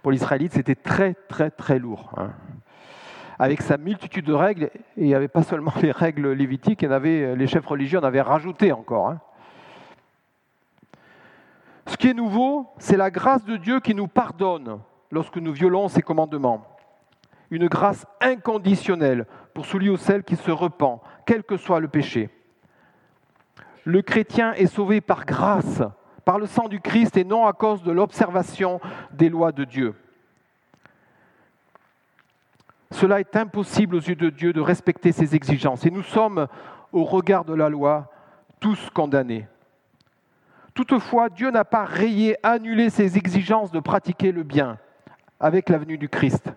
pour 0.01 0.11
l'Israélite, 0.11 0.53
c'était 0.53 0.75
très, 0.75 1.13
très, 1.27 1.49
très 1.49 1.79
lourd. 1.79 2.11
Hein. 2.17 2.33
Avec 3.37 3.61
sa 3.61 3.77
multitude 3.77 4.25
de 4.25 4.33
règles, 4.33 4.69
il 4.95 5.05
n'y 5.05 5.15
avait 5.15 5.27
pas 5.27 5.43
seulement 5.43 5.73
les 5.81 5.91
règles 5.91 6.31
lévitiques, 6.31 6.81
il 6.83 6.91
avait, 6.91 7.35
les 7.35 7.47
chefs 7.47 7.65
religieux 7.65 7.99
en 7.99 8.03
avaient 8.03 8.21
rajouté 8.21 8.71
encore. 8.71 9.15
Ce 11.87 11.97
qui 11.97 12.09
est 12.09 12.13
nouveau, 12.13 12.67
c'est 12.77 12.97
la 12.97 13.11
grâce 13.11 13.45
de 13.45 13.57
Dieu 13.57 13.79
qui 13.79 13.93
nous 13.93 14.07
pardonne 14.07 14.79
lorsque 15.11 15.37
nous 15.37 15.53
violons 15.53 15.87
ses 15.87 16.01
commandements. 16.01 16.65
Une 17.51 17.67
grâce 17.67 18.05
inconditionnelle 18.21 19.27
pour 19.53 19.65
celui 19.65 19.89
ou 19.89 19.97
celle 19.97 20.23
qui 20.23 20.35
se 20.35 20.51
repent, 20.51 21.01
quel 21.25 21.43
que 21.43 21.57
soit 21.57 21.79
le 21.79 21.87
péché. 21.87 22.29
Le 23.83 24.01
chrétien 24.01 24.53
est 24.53 24.65
sauvé 24.65 24.99
par 24.99 25.25
grâce, 25.25 25.83
par 26.25 26.39
le 26.39 26.47
sang 26.47 26.67
du 26.67 26.81
Christ 26.81 27.17
et 27.17 27.23
non 27.23 27.45
à 27.45 27.53
cause 27.53 27.83
de 27.83 27.91
l'observation 27.91 28.81
des 29.11 29.29
lois 29.29 29.51
de 29.51 29.63
Dieu. 29.63 29.93
Cela 32.89 33.19
est 33.19 33.35
impossible 33.35 33.95
aux 33.95 34.01
yeux 34.01 34.15
de 34.15 34.29
Dieu 34.29 34.53
de 34.53 34.61
respecter 34.61 35.11
ses 35.11 35.35
exigences 35.35 35.85
et 35.85 35.91
nous 35.91 36.03
sommes, 36.03 36.47
au 36.91 37.03
regard 37.03 37.45
de 37.45 37.53
la 37.53 37.69
loi, 37.69 38.11
tous 38.59 38.89
condamnés. 38.89 39.47
Toutefois, 40.75 41.29
Dieu 41.29 41.51
n'a 41.51 41.63
pas 41.63 41.85
rayé, 41.85 42.35
annulé 42.43 42.89
ses 42.89 43.17
exigences 43.17 43.71
de 43.71 43.79
pratiquer 43.79 44.33
le 44.33 44.43
bien 44.43 44.77
avec 45.39 45.69
la 45.69 45.77
venue 45.77 45.97
du 45.97 46.09
Christ. 46.09 46.51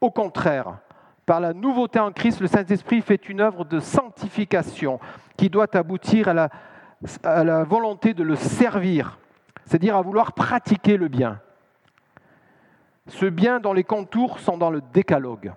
Au 0.00 0.12
contraire, 0.12 0.78
par 1.26 1.40
la 1.40 1.52
nouveauté 1.52 1.98
en 1.98 2.12
Christ, 2.12 2.40
le 2.40 2.46
Saint-Esprit 2.46 3.02
fait 3.02 3.28
une 3.28 3.40
œuvre 3.40 3.64
de 3.64 3.80
sanctification 3.80 5.00
qui 5.36 5.50
doit 5.50 5.76
aboutir 5.76 6.28
à 6.28 6.34
la, 6.34 7.64
volonté 7.64 8.14
de 8.14 8.22
le 8.22 8.36
servir, 8.36 9.18
c'est-à-dire 9.64 9.96
à 9.96 10.02
vouloir 10.02 10.32
pratiquer 10.32 10.96
le 10.96 11.08
bien. 11.08 11.40
Ce 13.08 13.26
bien 13.26 13.58
dont 13.58 13.72
les 13.72 13.84
contours 13.84 14.38
sont 14.38 14.56
dans 14.56 14.70
le 14.70 14.82
décalogue. 14.92 15.52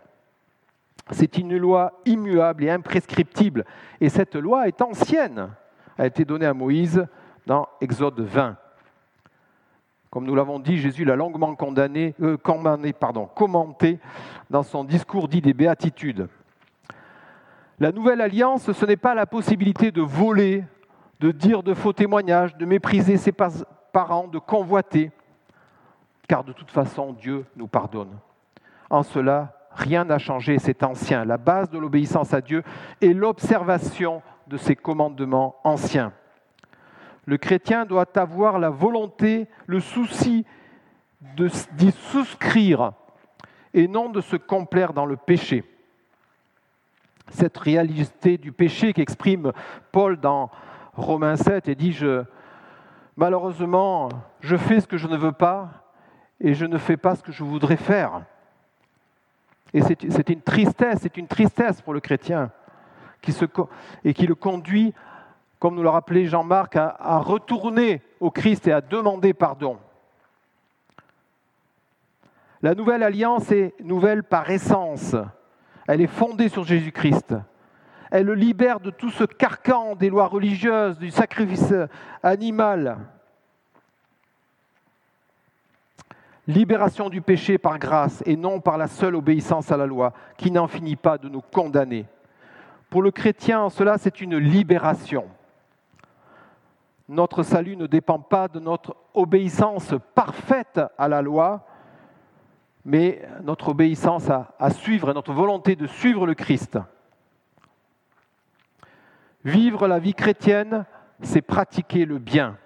C'est 1.12 1.38
une 1.38 1.55
loi 1.55 2.01
immuable 2.05 2.63
et 2.63 2.71
imprescriptible, 2.71 3.63
et 4.01 4.10
cette 4.10 4.36
loi 4.36 4.67
est 4.67 4.82
ancienne, 4.82 5.49
a 5.99 6.08
été 6.08 6.25
donnée 6.25 6.47
à 6.47 6.53
Moïse 6.55 7.05
dans 7.49 7.67
Exode 7.81 8.19
20. 8.19 8.57
Comme 10.12 10.25
nous 10.25 10.35
l'avons 10.35 10.59
dit, 10.59 10.77
Jésus 10.77 11.03
l'a 11.03 11.15
longuement 11.15 11.55
condamné, 11.55 12.13
euh, 12.21 12.38
pardon, 12.99 13.25
commenté 13.25 13.99
dans 14.51 14.62
son 14.62 14.83
discours 14.83 15.27
dit 15.27 15.41
des 15.41 15.55
béatitudes. 15.55 16.29
La 17.79 17.91
nouvelle 17.91 18.21
alliance, 18.21 18.71
ce 18.71 18.85
n'est 18.85 18.97
pas 18.97 19.15
la 19.15 19.25
possibilité 19.25 19.89
de 19.89 20.03
voler, 20.03 20.63
de 21.19 21.31
dire 21.31 21.63
de 21.63 21.73
faux 21.73 21.91
témoignages, 21.91 22.55
de 22.55 22.65
mépriser 22.67 23.17
ses 23.17 23.31
parents, 23.31 24.27
de 24.27 24.38
convoiter, 24.38 25.12
car 26.27 26.43
de 26.43 26.53
toute 26.53 26.69
façon, 26.69 27.13
Dieu 27.13 27.47
nous 27.55 27.67
pardonne. 27.67 28.15
En 28.91 29.01
cela, 29.01 29.57
rien 29.71 30.05
n'a 30.05 30.19
changé, 30.19 30.59
c'est 30.59 30.83
ancien. 30.83 31.25
La 31.25 31.38
base 31.38 31.71
de 31.71 31.79
l'obéissance 31.79 32.31
à 32.31 32.41
Dieu 32.41 32.62
est 33.01 33.13
l'observation 33.13 34.21
de 34.45 34.57
ses 34.57 34.75
commandements 34.75 35.55
anciens. 35.63 36.13
Le 37.29 37.37
chrétien 37.37 37.85
doit 37.85 38.17
avoir 38.17 38.57
la 38.57 38.71
volonté, 38.71 39.47
le 39.67 39.79
souci 39.79 40.47
d'y 41.21 41.91
souscrire 41.91 42.93
et 43.71 43.87
non 43.87 44.09
de 44.09 44.19
se 44.19 44.35
complaire 44.35 44.93
dans 44.93 45.05
le 45.05 45.15
péché. 45.15 45.63
Cette 47.29 47.59
réalité 47.59 48.39
du 48.39 48.51
péché 48.51 48.93
qu'exprime 48.93 49.53
Paul 49.91 50.19
dans 50.19 50.49
Romains 50.95 51.35
7 51.35 51.67
et 51.67 51.75
dit 51.75 51.91
je, 51.91 52.23
Malheureusement, 53.15 54.09
je 54.39 54.57
fais 54.57 54.81
ce 54.81 54.87
que 54.87 54.97
je 54.97 55.05
ne 55.05 55.15
veux 55.15 55.31
pas 55.31 55.69
et 56.41 56.55
je 56.55 56.65
ne 56.65 56.79
fais 56.79 56.97
pas 56.97 57.13
ce 57.13 57.21
que 57.21 57.31
je 57.31 57.43
voudrais 57.43 57.77
faire. 57.77 58.23
Et 59.71 59.81
c'est 59.81 60.29
une 60.29 60.41
tristesse, 60.41 61.01
c'est 61.03 61.15
une 61.15 61.27
tristesse 61.27 61.79
pour 61.79 61.93
le 61.93 61.99
chrétien 61.99 62.49
qui 63.21 63.33
se, 63.33 63.45
et 64.03 64.15
qui 64.15 64.25
le 64.25 64.33
conduit, 64.33 64.95
comme 65.60 65.76
nous 65.76 65.84
l'a 65.84 65.91
rappelé 65.91 66.26
Jean-Marc, 66.26 66.78
à, 66.78 67.19
retourner 67.19 68.02
au 68.22 68.32
Christ 68.32 68.67
et 68.67 68.72
à 68.72 68.82
demander 68.82 69.34
pardon. 69.34 69.78
La 72.62 72.76
nouvelle 72.76 73.04
alliance 73.04 73.52
est 73.52 73.74
nouvelle 73.82 74.24
par 74.24 74.50
essence. 74.50 75.15
Elle 75.88 76.02
est 76.02 76.08
fondée 76.08 76.50
sur 76.50 76.63
Jésus-Christ. 76.63 77.36
Elle 78.12 78.26
le 78.26 78.34
libère 78.34 78.80
de 78.80 78.89
tout 78.89 79.12
ce 79.12 79.24
carcan 79.26 79.95
des 79.95 80.10
lois 80.10 80.28
religieuses, 80.28 80.98
du 80.98 81.12
sacrifice 81.12 81.74
animal. 82.24 82.98
Libération 86.48 87.10
du 87.10 87.22
péché 87.22 87.58
par 87.58 87.78
grâce 87.78 88.24
et 88.26 88.36
non 88.36 88.60
par 88.60 88.78
la 88.78 88.88
seule 88.88 89.15
obéissance 89.15 89.72
à 89.72 89.78
la 89.78 89.86
loi, 89.86 90.13
qui 90.38 90.52
n'en 90.52 90.67
finit 90.67 90.95
pas 90.95 91.17
de 91.17 91.30
nous 91.30 91.41
condamner. 91.41 92.06
Pour 92.89 93.04
le 93.04 93.12
chrétien, 93.12 93.69
cela, 93.69 93.98
c'est 94.00 94.19
une 94.19 94.38
libération. 94.38 95.28
Notre 97.10 97.41
salut 97.41 97.76
ne 97.76 97.88
dépend 97.88 98.19
pas 98.19 98.48
de 98.48 98.60
notre 98.60 98.95
obéissance 99.15 99.95
parfaite 100.13 100.80
à 100.95 101.08
la 101.08 101.24
loi, 101.24 101.65
mais 102.86 103.28
notre 103.41 103.69
obéissance 103.69 104.30
à, 104.30 104.54
à 104.60 104.69
suivre, 104.69 105.12
notre 105.12 105.34
volonté 105.34 105.76
de 105.76 105.88
suivre 105.88 106.28
le 106.28 106.36
Christ. 106.36 106.78
Vivre 109.43 109.88
la 109.88 109.98
vie 109.98 110.13
chrétienne, 110.13 110.86
c'est 111.24 111.41
pratiquer 111.41 112.06
le 112.06 112.19
bien. 112.19 112.60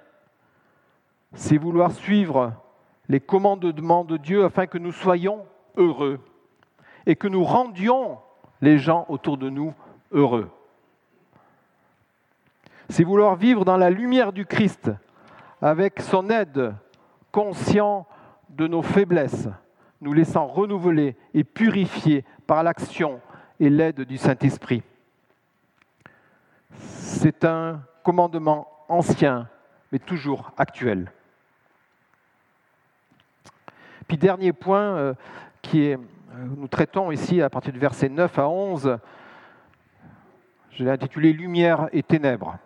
C'est 1.31 1.57
vouloir 1.57 1.93
suivre 1.93 2.51
les 3.07 3.21
commandements 3.21 4.03
de 4.03 4.17
Dieu 4.17 4.43
afin 4.43 4.67
que 4.67 4.77
nous 4.77 4.91
soyons 4.91 5.45
heureux 5.77 6.19
et 7.05 7.15
que 7.15 7.29
nous 7.29 7.45
rendions 7.45 8.17
les 8.59 8.77
gens 8.77 9.05
autour 9.07 9.37
de 9.37 9.49
nous 9.49 9.73
heureux. 10.11 10.49
C'est 12.89 13.03
vouloir 13.03 13.35
vivre 13.35 13.65
dans 13.65 13.77
la 13.77 13.89
lumière 13.89 14.33
du 14.33 14.45
Christ 14.45 14.91
avec 15.61 16.01
son 16.01 16.29
aide, 16.29 16.75
conscient 17.31 18.05
de 18.49 18.67
nos 18.67 18.81
faiblesses, 18.81 19.47
nous 20.01 20.13
laissant 20.13 20.47
renouveler 20.47 21.15
et 21.33 21.43
purifier 21.43 22.25
par 22.45 22.63
l'action 22.63 23.21
et 23.59 23.69
l'aide 23.69 24.01
du 24.01 24.17
Saint-Esprit. 24.17 24.83
C'est 26.75 27.45
un 27.45 27.81
commandement 28.03 28.67
ancien, 28.89 29.47
mais 29.91 29.99
toujours 29.99 30.51
actuel. 30.57 31.11
Puis 34.07 34.17
dernier 34.17 34.51
point 34.51 34.97
euh, 34.97 35.13
qui 35.61 35.85
est, 35.85 35.95
euh, 35.95 36.45
nous 36.57 36.67
traitons 36.67 37.11
ici 37.11 37.41
à 37.41 37.49
partir 37.49 37.71
du 37.71 37.79
verset 37.79 38.09
9 38.09 38.37
à 38.37 38.49
11, 38.49 38.97
je 40.71 40.83
l'ai 40.83 40.91
intitulé 40.91 41.31
Lumière 41.31 41.87
et 41.93 42.03
ténèbres. 42.03 42.57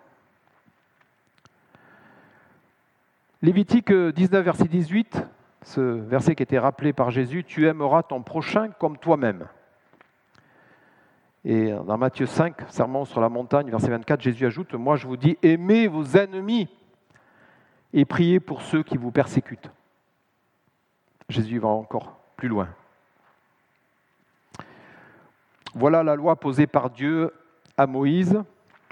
Lévitique 3.43 3.93
19, 3.93 4.43
verset 4.43 4.67
18, 4.67 5.23
ce 5.62 5.80
verset 5.80 6.34
qui 6.34 6.41
était 6.41 6.58
rappelé 6.58 6.91
par 6.91 7.12
Jésus, 7.12 7.43
Tu 7.43 7.67
aimeras 7.67 8.02
ton 8.02 8.23
prochain 8.23 8.69
comme 8.80 8.97
toi-même. 8.97 9.47
Et 11.45 11.71
dans 11.71 12.00
Matthieu 12.00 12.26
5, 12.26 12.56
Sermon 12.69 13.06
sur 13.06 13.21
la 13.21 13.30
montagne, 13.30 13.69
verset 13.69 13.89
24, 13.89 14.21
Jésus 14.21 14.45
ajoute, 14.47 14.73
Moi 14.73 14.95
je 14.95 15.06
vous 15.06 15.17
dis, 15.17 15.38
aimez 15.43 15.88
vos 15.88 16.04
ennemis 16.04 16.67
et 17.93 18.06
priez 18.06 18.39
pour 18.39 18.63
ceux 18.63 18.82
qui 18.82 18.97
vous 18.97 19.12
persécutent. 19.12 19.69
Jésus 21.30 21.60
va 21.60 21.67
encore 21.67 22.17
plus 22.38 22.47
loin. 22.47 22.69
Voilà 25.76 26.02
la 26.02 26.15
loi 26.15 26.38
posée 26.38 26.65
par 26.65 26.89
Dieu 26.89 27.32
à 27.78 27.86
Moïse, 27.86 28.41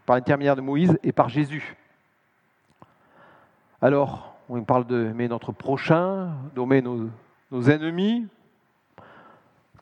par 0.06 0.18
l'intermédiaire 0.18 0.56
de 0.56 0.62
Moïse 0.62 1.00
et 1.02 1.12
par 1.12 1.30
Jésus. 1.30 1.76
Alors, 3.82 4.35
on 4.50 4.64
parle 4.64 4.86
d'aimer 4.86 5.28
notre 5.28 5.52
prochain, 5.52 6.30
d'aimer 6.56 6.82
nos, 6.82 7.70
ennemis. 7.70 8.28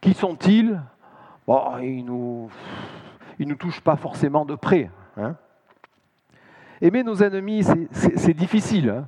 Qui 0.02 0.14
sont-ils? 0.14 0.82
Bon, 1.48 1.78
Ils 1.80 2.06
ne 2.06 2.50
nous 3.46 3.56
touchent 3.56 3.82
pas 3.82 3.96
forcément 3.96 4.46
de 4.46 4.56
près. 4.56 4.90
Hein. 5.18 5.36
Aimer 6.82 7.04
nos 7.04 7.16
ennemis, 7.16 7.66
c'est 7.92 8.34
difficile, 8.34 8.90
hein. 8.90 9.08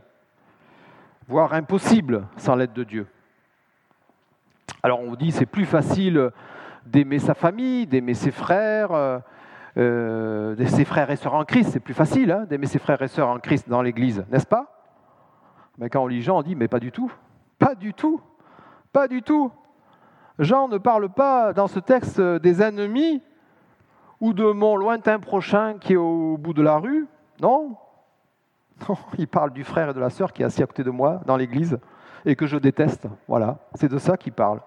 voire 1.28 1.54
impossible 1.54 2.28
sans 2.38 2.56
l'aide 2.56 2.74
de 2.74 2.84
Dieu. 2.84 3.08
Alors 4.84 5.00
on 5.00 5.10
vous 5.10 5.18
dit 5.18 5.32
c'est 5.32 5.46
plus 5.46 5.66
facile 5.66 6.32
d'aimer 6.86 7.20
sa 7.20 7.34
famille, 7.34 7.88
d'aimer 7.88 8.14
ses 8.14 8.32
frères, 8.32 8.92
euh, 8.92 9.20
euh, 9.78 10.66
ses 10.68 10.86
frères 10.86 11.10
et 11.10 11.16
sœurs 11.16 11.34
en 11.34 11.44
Christ. 11.44 11.72
C'est 11.72 11.80
plus 11.80 11.94
facile 11.94 12.32
hein, 12.32 12.46
d'aimer 12.48 12.68
ses 12.68 12.80
frères 12.80 13.02
et 13.02 13.08
sœurs 13.08 13.30
en 13.30 13.40
Christ 13.40 13.68
dans 13.68 13.82
l'Église, 13.82 14.24
n'est-ce 14.30 14.46
pas? 14.46 14.75
Mais 15.78 15.90
quand 15.90 16.04
on 16.04 16.08
lit 16.08 16.22
Jean, 16.22 16.40
on 16.40 16.42
dit 16.42 16.56
mais 16.56 16.68
pas 16.68 16.80
du 16.80 16.92
tout, 16.92 17.12
pas 17.60 17.76
du 17.76 17.94
tout, 17.94 18.22
pas 18.92 19.08
du 19.08 19.22
tout. 19.22 19.52
Jean 20.40 20.68
ne 20.68 20.78
parle 20.78 21.10
pas 21.10 21.54
dans 21.54 21.68
ce 21.68 21.80
texte 21.80 22.20
des 22.20 22.62
ennemis 22.62 23.22
ou 24.22 24.34
de 24.34 24.52
mon 24.52 24.76
lointain 24.76 25.20
prochain 25.20 25.78
qui 25.80 25.94
est 25.94 25.98
au 25.98 26.38
bout 26.38 26.54
de 26.54 26.62
la 26.62 26.78
rue, 26.78 27.08
non. 27.42 27.78
Non, 28.90 28.98
il 29.18 29.28
parle 29.28 29.54
du 29.54 29.64
frère 29.64 29.90
et 29.90 29.94
de 29.94 30.02
la 30.02 30.10
sœur 30.10 30.34
qui 30.34 30.42
est 30.42 30.46
assis 30.46 30.62
à 30.62 30.68
côté 30.68 30.84
de 30.84 30.90
moi 30.90 31.22
dans 31.26 31.38
l'église 31.38 31.80
et 32.26 32.36
que 32.36 32.46
je 32.46 32.58
déteste. 32.58 33.08
Voilà, 33.26 33.60
c'est 33.76 33.88
de 33.88 33.98
ça 33.98 34.18
qu'il 34.18 34.34
parle 34.34 34.60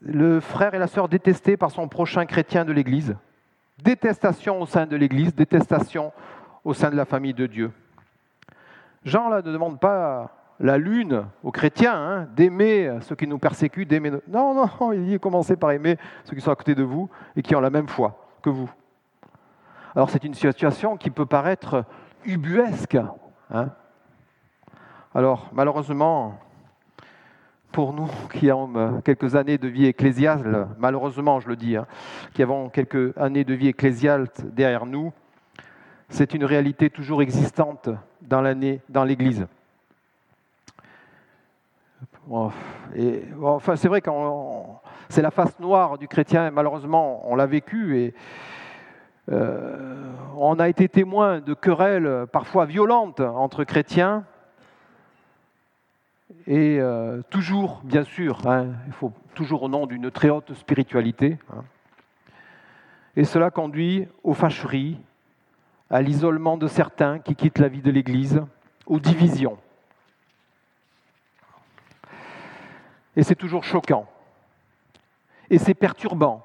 le 0.00 0.40
frère 0.40 0.74
et 0.74 0.78
la 0.78 0.86
sœur 0.86 1.08
détestés 1.08 1.56
par 1.56 1.70
son 1.70 1.88
prochain 1.88 2.26
chrétien 2.26 2.64
de 2.64 2.72
l'Église. 2.72 3.16
Détestation 3.82 4.60
au 4.60 4.66
sein 4.66 4.86
de 4.86 4.96
l'Église, 4.96 5.34
détestation 5.34 6.12
au 6.64 6.74
sein 6.74 6.90
de 6.90 6.96
la 6.96 7.04
famille 7.04 7.34
de 7.34 7.46
Dieu. 7.46 7.72
Jean 9.06 9.28
là, 9.28 9.40
ne 9.40 9.52
demande 9.52 9.78
pas 9.78 10.32
la 10.58 10.78
lune 10.78 11.26
aux 11.44 11.52
chrétiens 11.52 11.94
hein, 11.94 12.28
d'aimer 12.34 12.98
ceux 13.02 13.14
qui 13.14 13.28
nous 13.28 13.38
persécutent, 13.38 13.88
d'aimer. 13.88 14.10
Non, 14.26 14.52
non, 14.52 14.92
il 14.92 15.06
dit 15.06 15.20
commencez 15.20 15.56
par 15.56 15.70
aimer 15.70 15.96
ceux 16.24 16.34
qui 16.34 16.42
sont 16.42 16.50
à 16.50 16.56
côté 16.56 16.74
de 16.74 16.82
vous 16.82 17.08
et 17.36 17.42
qui 17.42 17.54
ont 17.54 17.60
la 17.60 17.70
même 17.70 17.88
foi 17.88 18.18
que 18.42 18.50
vous. 18.50 18.68
Alors 19.94 20.10
c'est 20.10 20.24
une 20.24 20.34
situation 20.34 20.96
qui 20.96 21.10
peut 21.10 21.24
paraître 21.24 21.84
ubuesque. 22.24 22.98
Hein. 23.50 23.70
Alors 25.14 25.50
malheureusement, 25.52 26.40
pour 27.70 27.92
nous 27.92 28.10
qui 28.32 28.50
avons 28.50 28.74
euh, 28.74 29.00
quelques 29.02 29.36
années 29.36 29.58
de 29.58 29.68
vie 29.68 29.86
ecclésiale, 29.86 30.68
malheureusement 30.78 31.38
je 31.38 31.48
le 31.48 31.54
dis, 31.54 31.76
hein, 31.76 31.86
qui 32.34 32.42
avons 32.42 32.70
quelques 32.70 33.16
années 33.16 33.44
de 33.44 33.54
vie 33.54 33.68
ecclésiale 33.68 34.26
derrière 34.42 34.84
nous, 34.84 35.12
c'est 36.08 36.34
une 36.34 36.44
réalité 36.44 36.90
toujours 36.90 37.22
existante 37.22 37.88
dans 38.22 38.40
l'année, 38.40 38.80
dans 38.88 39.04
l'Église. 39.04 39.46
Enfin, 42.30 43.76
c'est 43.76 43.88
vrai 43.88 44.00
que 44.00 44.10
c'est 45.08 45.22
la 45.22 45.30
face 45.30 45.58
noire 45.60 45.98
du 45.98 46.08
chrétien, 46.08 46.50
malheureusement, 46.50 47.22
on 47.30 47.36
l'a 47.36 47.46
vécu 47.46 47.98
et 47.98 48.14
euh, 49.30 50.12
on 50.36 50.58
a 50.58 50.68
été 50.68 50.88
témoin 50.88 51.40
de 51.40 51.54
querelles 51.54 52.26
parfois 52.32 52.64
violentes 52.64 53.20
entre 53.20 53.64
chrétiens 53.64 54.24
et 56.46 56.78
euh, 56.80 57.22
toujours, 57.30 57.80
bien 57.84 58.04
sûr, 58.04 58.46
hein, 58.46 58.68
il 58.86 58.92
faut 58.92 59.12
toujours 59.34 59.64
au 59.64 59.68
nom 59.68 59.86
d'une 59.86 60.10
très 60.10 60.30
haute 60.30 60.54
spiritualité. 60.54 61.38
Hein. 61.52 61.64
et 63.16 63.24
cela 63.24 63.50
conduit 63.50 64.06
aux 64.22 64.34
fâcheries, 64.34 64.98
à 65.90 66.02
l'isolement 66.02 66.56
de 66.56 66.66
certains 66.66 67.18
qui 67.18 67.34
quittent 67.34 67.58
la 67.58 67.68
vie 67.68 67.82
de 67.82 67.90
l'Église, 67.90 68.42
aux 68.86 69.00
divisions. 69.00 69.58
Et 73.16 73.22
c'est 73.22 73.34
toujours 73.34 73.64
choquant. 73.64 74.06
Et 75.48 75.58
c'est 75.58 75.74
perturbant. 75.74 76.44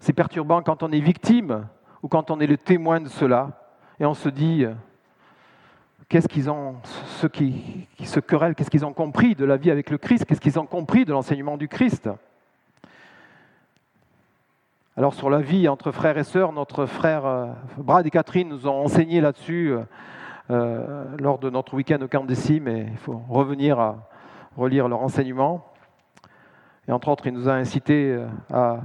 C'est 0.00 0.12
perturbant 0.12 0.62
quand 0.62 0.82
on 0.82 0.92
est 0.92 1.00
victime 1.00 1.66
ou 2.02 2.08
quand 2.08 2.30
on 2.30 2.38
est 2.40 2.46
le 2.46 2.58
témoin 2.58 3.00
de 3.00 3.08
cela. 3.08 3.62
Et 3.98 4.04
on 4.04 4.14
se 4.14 4.28
dit, 4.28 4.66
qu'est-ce 6.08 6.28
qu'ils 6.28 6.50
ont, 6.50 6.76
ceux 7.20 7.28
qui, 7.28 7.88
se 8.04 8.20
querellent, 8.20 8.54
qu'est-ce 8.54 8.70
qu'ils 8.70 8.84
ont 8.84 8.92
compris 8.92 9.34
de 9.34 9.44
la 9.44 9.56
vie 9.56 9.70
avec 9.70 9.90
le 9.90 9.98
Christ, 9.98 10.24
qu'est-ce 10.24 10.40
qu'ils 10.40 10.58
ont 10.58 10.66
compris 10.66 11.04
de 11.04 11.12
l'enseignement 11.12 11.56
du 11.56 11.68
Christ? 11.68 12.10
Alors 14.98 15.12
sur 15.12 15.28
la 15.28 15.42
vie 15.42 15.68
entre 15.68 15.92
frères 15.92 16.16
et 16.16 16.24
sœurs, 16.24 16.52
notre 16.52 16.86
frère 16.86 17.26
euh, 17.26 17.48
Brad 17.76 18.06
et 18.06 18.10
Catherine 18.10 18.48
nous 18.48 18.66
ont 18.66 18.82
enseigné 18.82 19.20
là-dessus 19.20 19.74
euh, 20.48 21.04
lors 21.18 21.38
de 21.38 21.50
notre 21.50 21.74
week-end 21.74 21.98
au 22.00 22.08
camp 22.08 22.24
d'Essie, 22.24 22.60
mais 22.60 22.86
il 22.90 22.96
faut 22.96 23.20
revenir 23.28 23.78
à 23.78 24.08
relire 24.56 24.88
leur 24.88 25.02
enseignement. 25.02 25.66
Et 26.88 26.92
entre 26.92 27.08
autres, 27.08 27.26
il 27.26 27.34
nous 27.34 27.46
a 27.46 27.52
incité 27.52 28.24
à 28.50 28.78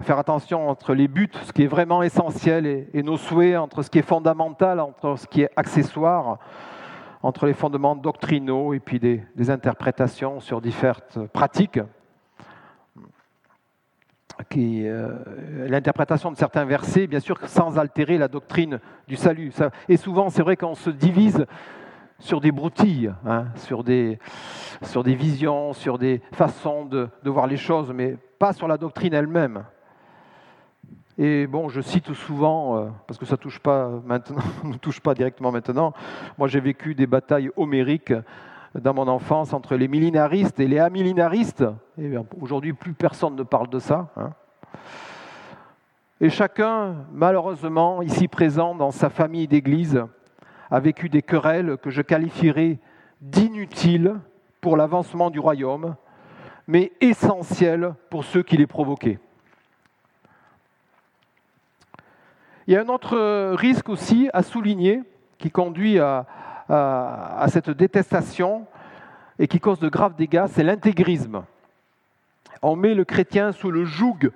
faire 0.00 0.18
attention 0.18 0.66
entre 0.66 0.94
les 0.94 1.08
buts, 1.08 1.28
ce 1.42 1.52
qui 1.52 1.64
est 1.64 1.66
vraiment 1.66 2.02
essentiel, 2.02 2.64
et, 2.94 3.02
nos 3.02 3.18
souhaits, 3.18 3.58
entre 3.58 3.82
ce 3.82 3.90
qui 3.90 3.98
est 3.98 4.02
fondamental, 4.02 4.80
entre 4.80 5.16
ce 5.16 5.26
qui 5.26 5.42
est 5.42 5.50
accessoire, 5.56 6.38
entre 7.22 7.44
les 7.44 7.52
fondements 7.52 7.96
doctrinaux 7.96 8.72
et 8.72 8.80
puis 8.80 8.98
des, 8.98 9.50
interprétations 9.50 10.40
sur 10.40 10.62
différentes 10.62 11.18
pratiques. 11.34 11.80
Euh, 14.56 15.66
l'interprétation 15.68 16.30
de 16.30 16.36
certains 16.36 16.64
versets, 16.64 17.06
bien 17.06 17.20
sûr, 17.20 17.38
sans 17.46 17.78
altérer 17.78 18.18
la 18.18 18.28
doctrine 18.28 18.80
du 19.06 19.16
salut. 19.16 19.52
et 19.88 19.96
souvent, 19.96 20.30
c'est 20.30 20.42
vrai 20.42 20.56
qu'on 20.56 20.74
se 20.74 20.90
divise 20.90 21.46
sur 22.18 22.40
des 22.40 22.52
broutilles, 22.52 23.12
hein, 23.26 23.46
sur, 23.56 23.82
des, 23.82 24.18
visions, 25.06 25.72
sur 25.72 25.98
des 25.98 26.20
façons 26.32 26.84
de, 26.84 27.08
voir 27.24 27.46
les 27.46 27.56
choses, 27.56 27.92
mais 27.94 28.16
pas 28.38 28.52
sur 28.52 28.68
la 28.68 28.76
doctrine 28.76 29.14
elle-même. 29.14 29.64
Et 31.18 31.46
bon, 31.46 31.68
je 31.68 31.80
cite 31.80 32.12
souvent, 32.14 32.76
euh, 32.76 32.88
parce 33.06 33.18
que 33.18 33.26
ça 33.26 33.36
touche 33.36 33.60
ne 33.66 34.76
touche 34.78 35.00
pas 35.00 35.14
directement 35.14 35.52
maintenant, 35.52 35.92
moi 36.38 36.48
j'ai 36.48 36.60
vécu 36.60 36.94
des 36.94 37.06
batailles 37.06 37.50
homériques 37.56 38.14
dans 38.74 38.94
mon 38.94 39.08
enfance 39.08 39.52
entre 39.52 39.76
les 39.76 39.88
millénaristes 39.88 40.60
et 40.60 40.68
les 40.68 40.78
amillénaristes. 40.78 41.64
Aujourd'hui, 42.40 42.72
plus 42.72 42.94
personne 42.94 43.36
ne 43.36 43.42
parle 43.42 43.68
de 43.68 43.78
ça. 43.78 44.08
Hein. 44.16 44.30
Et 46.20 46.30
chacun, 46.30 47.06
malheureusement, 47.12 48.02
ici 48.02 48.28
présent 48.28 48.74
dans 48.74 48.90
sa 48.90 49.10
famille 49.10 49.48
d'église, 49.48 50.04
a 50.70 50.78
vécu 50.78 51.08
des 51.08 51.22
querelles 51.22 51.78
que 51.78 51.90
je 51.90 52.02
qualifierais 52.02 52.78
d'inutiles 53.20 54.20
pour 54.60 54.76
l'avancement 54.76 55.30
du 55.30 55.40
royaume, 55.40 55.96
mais 56.66 56.92
essentielles 57.00 57.94
pour 58.10 58.24
ceux 58.24 58.42
qui 58.42 58.56
les 58.56 58.66
provoquaient. 58.66 59.18
Il 62.66 62.74
y 62.74 62.76
a 62.76 62.82
un 62.82 62.88
autre 62.88 63.54
risque 63.54 63.88
aussi 63.88 64.30
à 64.32 64.42
souligner 64.42 65.02
qui 65.38 65.50
conduit 65.50 65.98
à, 65.98 66.26
cette 67.48 67.70
détestation 67.70 68.66
et 69.38 69.48
qui 69.48 69.60
cause 69.60 69.78
de 69.78 69.88
graves 69.88 70.14
dégâts, 70.14 70.46
c'est 70.48 70.62
l'intégrisme. 70.62 71.42
On 72.62 72.76
met 72.76 72.94
le 72.94 73.04
chrétien 73.04 73.52
sous 73.52 73.70
le 73.70 73.84
joug 73.84 74.30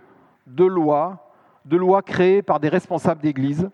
de 0.46 0.64
lois, 0.64 1.30
de 1.64 1.76
lois 1.76 2.02
créées 2.02 2.42
par 2.42 2.60
des 2.60 2.68
responsables 2.68 3.20
d'Église, 3.20 3.70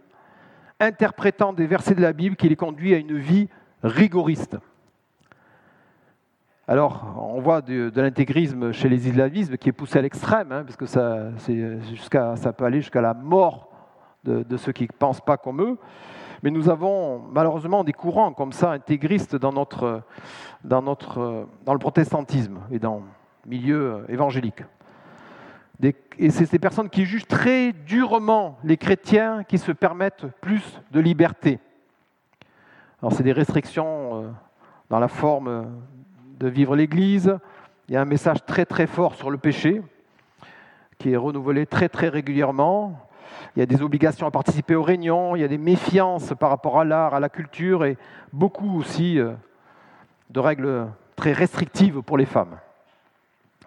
interprétant 0.80 1.52
des 1.52 1.66
versets 1.66 1.94
de 1.94 2.02
la 2.02 2.12
Bible 2.12 2.36
qui 2.36 2.48
les 2.48 2.56
conduit 2.56 2.94
à 2.94 2.98
une 2.98 3.16
vie 3.18 3.48
rigoriste. 3.82 4.56
Alors, 6.66 7.32
on 7.34 7.40
voit 7.40 7.62
de, 7.62 7.90
l'intégrisme 7.96 8.72
chez 8.72 8.88
les 8.88 9.08
islamistes 9.08 9.56
qui 9.56 9.68
est 9.68 9.72
poussé 9.72 9.98
à 9.98 10.02
l'extrême, 10.02 10.52
hein, 10.52 10.62
parce 10.64 10.76
que 10.76 10.86
ça, 10.86 11.30
ça 12.36 12.52
peut 12.52 12.64
aller 12.64 12.80
jusqu'à 12.80 13.00
la 13.00 13.14
mort 13.14 13.70
de, 14.24 14.56
ceux 14.56 14.72
qui 14.72 14.84
ne 14.84 14.96
pensent 14.96 15.20
pas 15.20 15.36
comme 15.36 15.62
eux. 15.62 15.78
Mais 16.42 16.50
nous 16.50 16.68
avons 16.68 17.18
malheureusement 17.30 17.84
des 17.84 17.92
courants 17.92 18.32
comme 18.32 18.52
ça, 18.52 18.72
intégristes, 18.72 19.36
dans, 19.36 19.52
notre, 19.52 20.02
dans, 20.64 20.82
notre, 20.82 21.46
dans 21.64 21.72
le 21.74 21.78
protestantisme 21.78 22.60
et 22.70 22.78
dans 22.78 23.02
le 23.44 23.50
milieu 23.50 24.04
évangélique. 24.08 24.62
et 25.82 26.30
c'est 26.30 26.46
ces 26.46 26.58
personnes 26.58 26.88
qui 26.88 27.04
jugent 27.04 27.26
très 27.26 27.72
durement 27.72 28.58
les 28.64 28.76
chrétiens 28.76 29.44
qui 29.44 29.58
se 29.58 29.72
permettent 29.72 30.26
plus 30.40 30.80
de 30.90 31.00
liberté. 31.00 31.58
Alors 33.02 33.12
c'est 33.12 33.22
des 33.22 33.32
restrictions 33.32 34.24
euh, 34.24 34.30
dans 34.90 34.98
la 34.98 35.08
forme 35.08 35.80
de 36.38 36.48
vivre 36.48 36.76
l'Église. 36.76 37.38
Il 37.88 37.94
y 37.94 37.96
a 37.96 38.02
un 38.02 38.06
message 38.06 38.44
très 38.44 38.66
très 38.66 38.86
fort 38.86 39.14
sur 39.14 39.30
le 39.30 39.38
péché 39.38 39.82
qui 40.98 41.12
est 41.12 41.16
renouvelé 41.16 41.66
très 41.66 41.88
très 41.88 42.08
régulièrement 42.08 43.09
il 43.56 43.60
y 43.60 43.62
a 43.62 43.66
des 43.66 43.82
obligations 43.82 44.26
à 44.26 44.30
participer 44.30 44.74
aux 44.74 44.82
réunions, 44.82 45.36
il 45.36 45.42
y 45.42 45.44
a 45.44 45.48
des 45.48 45.58
méfiances 45.58 46.32
par 46.38 46.50
rapport 46.50 46.78
à 46.78 46.84
l'art, 46.84 47.14
à 47.14 47.20
la 47.20 47.28
culture, 47.28 47.84
et 47.84 47.96
beaucoup 48.32 48.78
aussi 48.78 49.18
euh, 49.18 49.32
de 50.30 50.40
règles 50.40 50.88
très 51.16 51.32
restrictives 51.32 52.02
pour 52.02 52.16
les 52.16 52.26
femmes. 52.26 52.58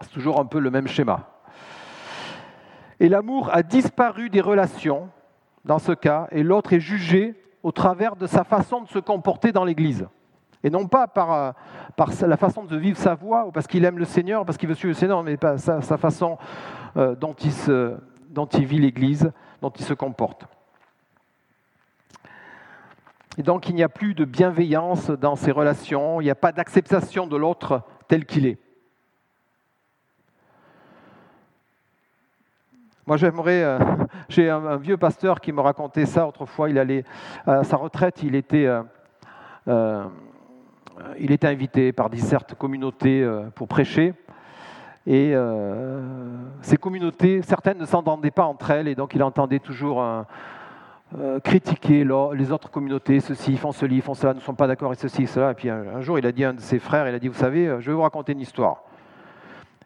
C'est 0.02 0.12
toujours 0.12 0.40
un 0.40 0.46
peu 0.46 0.60
le 0.60 0.72
même 0.72 0.88
schéma. 0.88 1.30
Et 3.00 3.10
l'amour 3.10 3.50
a 3.52 3.64
disparu 3.64 4.30
des 4.30 4.42
relations 4.42 5.10
dans 5.66 5.80
ce 5.80 5.92
cas, 5.92 6.28
et 6.32 6.44
l'autre 6.44 6.74
est 6.74 6.80
jugé 6.80 7.36
au 7.64 7.72
travers 7.72 8.16
de 8.16 8.28
sa 8.28 8.44
façon 8.44 8.82
de 8.82 8.88
se 8.88 9.00
comporter 9.00 9.52
dans 9.52 9.64
l'Église. 9.64 10.08
Et 10.64 10.70
non 10.70 10.88
pas 10.88 11.08
par, 11.08 11.34
euh, 11.34 11.52
par 11.96 12.10
la 12.26 12.38
façon 12.38 12.64
de 12.64 12.78
vivre 12.78 12.98
sa 12.98 13.16
voix, 13.16 13.46
ou 13.46 13.52
parce 13.52 13.68
qu'il 13.68 13.84
aime 13.86 14.00
le 14.00 14.06
Seigneur, 14.06 14.46
parce 14.46 14.58
qu'il 14.58 14.70
veut 14.70 14.76
suivre 14.76 14.94
le 14.94 15.00
Seigneur, 15.00 15.24
mais 15.24 15.38
pas 15.38 15.58
sa, 15.58 15.82
façon 15.82 16.38
euh, 16.96 17.16
dont, 17.16 17.36
dont 18.30 18.46
il 18.46 18.66
vit 18.66 18.80
l'Église, 18.80 19.32
dont 19.64 19.70
il 19.70 19.86
se 19.86 19.94
comporte. 19.94 20.46
Et 23.38 23.44
donc 23.44 23.70
il 23.70 23.76
n'y 23.76 23.84
a 23.84 23.88
plus 23.88 24.14
de 24.14 24.26
bienveillance 24.26 25.10
dans 25.10 25.38
ces 25.38 25.52
relations, 25.52 26.20
il 26.20 26.26
n'y 26.26 26.30
a 26.30 26.36
pas 26.36 26.52
d'acceptation 26.52 27.28
de 27.28 27.38
l'autre 27.38 27.82
tel 28.10 28.26
qu'il 28.26 28.46
est. 28.46 28.60
Moi 33.06 33.16
j'aimerais, 33.16 33.64
euh, 33.64 33.80
j'ai 34.28 34.50
un, 34.50 34.76
vieux 34.76 34.98
pasteur 34.98 35.40
qui 35.40 35.54
me 35.54 35.62
racontait 35.62 36.06
ça 36.06 36.28
autrefois, 36.28 36.70
il 36.70 36.78
allait 36.78 37.06
à 37.48 37.64
sa 37.64 37.78
retraite, 37.78 38.22
il 38.22 38.36
était, 38.36 38.66
euh, 38.66 38.84
euh, 39.70 40.04
il 41.20 41.32
était 41.32 41.48
invité 41.48 41.94
par 41.94 42.10
diverses 42.10 42.54
communautés 42.58 43.26
pour 43.56 43.70
prêcher. 43.70 44.14
Et 45.06 45.32
euh, 45.34 46.02
ces 46.62 46.78
communautés, 46.78 47.42
certaines 47.42 47.78
ne 47.78 47.86
s'entendaient 47.86 48.32
pas 48.32 48.46
entre 48.46 48.72
elles, 48.72 48.88
et 48.88 48.96
donc 48.96 49.16
il 49.16 49.24
entendait 49.24 49.60
toujours 49.60 50.02
euh, 50.02 51.40
critiquer 51.42 52.06
les 52.06 52.52
autres 52.52 52.72
communautés, 52.72 53.20
ceci, 53.20 53.58
font 53.58 53.72
ceci, 53.72 54.02
font 54.02 54.14
cela, 54.14 54.34
ne 54.34 54.40
sont 54.40 54.56
pas 54.56 54.68
d'accord, 54.68 54.94
et 54.94 54.96
ceci, 54.96 55.28
cela. 55.28 55.52
Et 55.52 55.56
puis 55.56 55.70
un, 55.70 56.00
jour, 56.02 56.18
il 56.20 56.26
a 56.26 56.32
dit 56.32 56.46
à 56.46 56.50
un 56.50 56.54
de 56.54 56.62
ses 56.62 56.80
frères, 56.80 57.08
il 57.08 57.16
a 57.16 57.20
dit, 57.20 57.28
vous 57.28 57.34
savez, 57.34 57.66
je 57.80 57.92
vais 57.92 57.94
vous 57.94 58.02
raconter 58.02 58.32
une 58.32 58.42
histoire. 58.42 58.84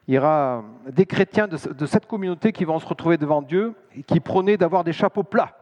Il 0.08 0.14
y 0.14 0.18
aura 0.20 0.64
des 0.90 1.06
chrétiens 1.06 1.48
de, 1.48 1.58
de 1.74 1.86
cette 1.86 2.06
communauté 2.06 2.54
qui 2.54 2.64
vont 2.64 2.80
se 2.80 2.86
retrouver 2.86 3.18
devant 3.18 3.42
Dieu 3.42 3.74
et 3.96 4.04
qui 4.04 4.20
prônaient 4.20 4.56
d'avoir 4.56 4.84
des 4.84 4.94
chapeaux 4.94 5.24
plats. 5.24 5.54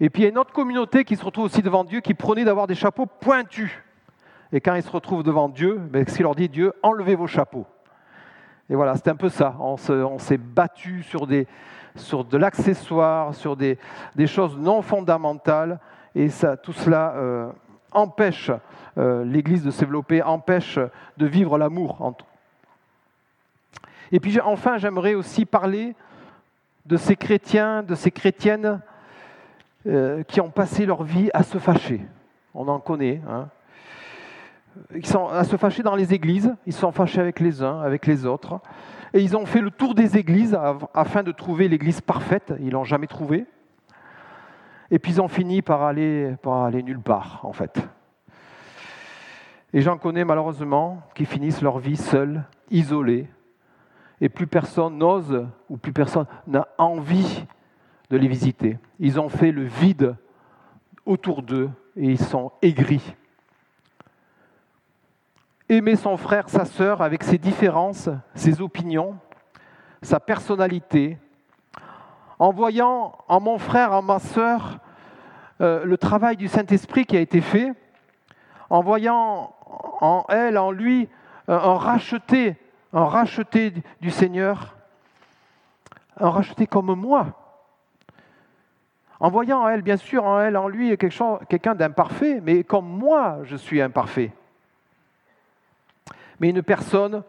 Et 0.00 0.10
puis 0.10 0.22
il 0.22 0.24
y 0.24 0.28
a 0.28 0.30
une 0.30 0.38
autre 0.38 0.52
communauté 0.52 1.04
qui 1.04 1.16
se 1.16 1.24
retrouve 1.24 1.46
aussi 1.46 1.62
devant 1.62 1.84
Dieu 1.84 2.00
qui 2.00 2.14
prônait 2.14 2.44
d'avoir 2.44 2.66
des 2.66 2.74
chapeaux 2.74 3.06
pointus. 3.06 3.72
Et 4.52 4.60
quand 4.60 4.74
ils 4.74 4.82
se 4.82 4.90
retrouvent 4.90 5.22
devant 5.22 5.48
Dieu, 5.48 5.78
ben, 5.78 6.06
ce 6.06 6.14
qu'il 6.14 6.22
leur 6.22 6.34
dit, 6.34 6.48
Dieu, 6.48 6.72
enlevez 6.82 7.14
vos 7.14 7.26
chapeaux. 7.26 7.66
Et 8.70 8.74
voilà, 8.74 8.94
c'est 8.96 9.08
un 9.08 9.16
peu 9.16 9.28
ça. 9.28 9.56
On, 9.60 9.76
s'est 10.18 10.38
battu 10.38 11.02
sur, 11.02 11.26
des, 11.26 11.46
sur 11.96 12.24
de 12.24 12.36
l'accessoire, 12.38 13.34
sur 13.34 13.56
des, 13.56 13.78
des, 14.14 14.26
choses 14.26 14.56
non 14.58 14.82
fondamentales. 14.82 15.78
Et 16.14 16.28
ça, 16.28 16.56
tout 16.56 16.72
cela 16.72 17.14
euh, 17.16 17.50
empêche 17.92 18.50
euh, 18.96 19.24
l'Église 19.24 19.64
de 19.64 19.70
se 19.70 19.80
développer, 19.80 20.22
empêche 20.22 20.78
de 21.16 21.26
vivre 21.26 21.58
l'amour. 21.58 22.14
Et 24.12 24.20
puis 24.20 24.40
enfin, 24.40 24.78
j'aimerais 24.78 25.14
aussi 25.14 25.44
parler 25.44 25.94
de 26.86 26.96
ces 26.96 27.16
chrétiens, 27.16 27.82
de 27.82 27.94
ces 27.94 28.10
chrétiennes 28.10 28.80
euh, 29.86 30.22
qui 30.22 30.40
ont 30.40 30.50
passé 30.50 30.86
leur 30.86 31.02
vie 31.02 31.30
à 31.34 31.42
se 31.42 31.58
fâcher. 31.58 32.00
On 32.54 32.68
en 32.68 32.78
connaît. 32.78 33.20
Hein. 33.28 33.48
Ils 34.94 35.06
sont 35.06 35.28
à 35.28 35.44
se 35.44 35.56
fâcher 35.56 35.82
dans 35.82 35.94
les 35.94 36.14
églises, 36.14 36.54
ils 36.66 36.72
sont 36.72 36.92
fâchés 36.92 37.20
avec 37.20 37.40
les 37.40 37.62
uns, 37.62 37.80
avec 37.80 38.06
les 38.06 38.26
autres. 38.26 38.60
Et 39.12 39.20
ils 39.20 39.36
ont 39.36 39.46
fait 39.46 39.60
le 39.60 39.70
tour 39.70 39.94
des 39.94 40.16
églises 40.16 40.58
afin 40.92 41.22
de 41.22 41.32
trouver 41.32 41.68
l'église 41.68 42.00
parfaite. 42.00 42.52
Ils 42.60 42.70
l'ont 42.70 42.84
jamais 42.84 43.06
trouvée. 43.06 43.46
Et 44.90 44.98
puis 44.98 45.12
ils 45.12 45.20
ont 45.20 45.28
fini 45.28 45.62
par 45.62 45.82
aller, 45.82 46.34
par 46.42 46.64
aller 46.64 46.82
nulle 46.82 47.00
part, 47.00 47.40
en 47.44 47.52
fait. 47.52 47.80
Et 49.72 49.80
j'en 49.80 49.98
connais 49.98 50.24
malheureusement 50.24 51.02
qui 51.14 51.24
finissent 51.24 51.62
leur 51.62 51.78
vie 51.78 51.96
seuls, 51.96 52.44
isolés, 52.70 53.28
et 54.20 54.28
plus 54.28 54.46
personne 54.46 54.98
n'ose 54.98 55.46
ou 55.68 55.76
plus 55.76 55.92
personne 55.92 56.26
n'a 56.46 56.68
envie 56.78 57.44
de 58.10 58.16
les 58.16 58.28
visiter. 58.28 58.78
Ils 59.00 59.18
ont 59.18 59.28
fait 59.28 59.50
le 59.50 59.64
vide 59.64 60.16
autour 61.06 61.42
d'eux 61.42 61.70
et 61.96 62.06
ils 62.06 62.20
sont 62.20 62.52
aigris 62.62 63.14
aimer 65.76 65.96
son 65.96 66.16
frère, 66.16 66.48
sa 66.48 66.64
sœur, 66.64 67.02
avec 67.02 67.24
ses 67.24 67.38
différences, 67.38 68.08
ses 68.34 68.60
opinions, 68.60 69.16
sa 70.02 70.20
personnalité, 70.20 71.18
en 72.38 72.52
voyant 72.52 73.16
en 73.28 73.40
mon 73.40 73.58
frère, 73.58 73.92
en 73.92 74.02
ma 74.02 74.18
sœur, 74.18 74.78
euh, 75.60 75.84
le 75.84 75.96
travail 75.98 76.36
du 76.36 76.48
Saint-Esprit 76.48 77.06
qui 77.06 77.16
a 77.16 77.20
été 77.20 77.40
fait, 77.40 77.72
en 78.70 78.82
voyant 78.82 79.54
en 80.00 80.24
elle, 80.28 80.58
en 80.58 80.70
lui, 80.70 81.08
euh, 81.48 81.58
un 81.58 81.76
racheté, 81.76 82.56
un 82.92 83.04
racheté 83.04 83.72
du 84.00 84.10
Seigneur, 84.10 84.76
un 86.18 86.30
racheté 86.30 86.66
comme 86.66 86.94
moi, 86.94 87.40
En 89.20 89.30
voyant 89.30 89.62
en 89.62 89.68
elle, 89.68 89.82
bien 89.82 89.96
sûr, 89.96 90.24
en 90.24 90.40
elle, 90.40 90.56
en 90.56 90.68
lui, 90.68 90.96
quelqu'un 90.98 91.74
d'imparfait, 91.74 92.40
mais 92.42 92.62
comme 92.62 92.86
moi, 92.86 93.38
je 93.44 93.56
suis 93.56 93.80
imparfait. 93.80 94.32
Mais 96.40 96.50
une 96.50 96.62
personne 96.62 97.22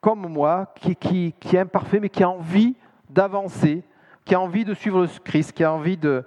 comme 0.00 0.26
moi, 0.28 0.72
qui, 0.76 1.34
est 1.52 1.58
imparfait, 1.58 2.00
mais 2.00 2.08
qui 2.08 2.22
a 2.22 2.30
envie 2.30 2.74
d'avancer, 3.08 3.84
qui 4.24 4.34
a 4.34 4.40
envie 4.40 4.64
de 4.64 4.74
suivre 4.74 5.02
le 5.02 5.08
Christ, 5.22 5.52
qui 5.52 5.62
a 5.62 5.72
envie 5.72 5.96
de, 5.96 6.24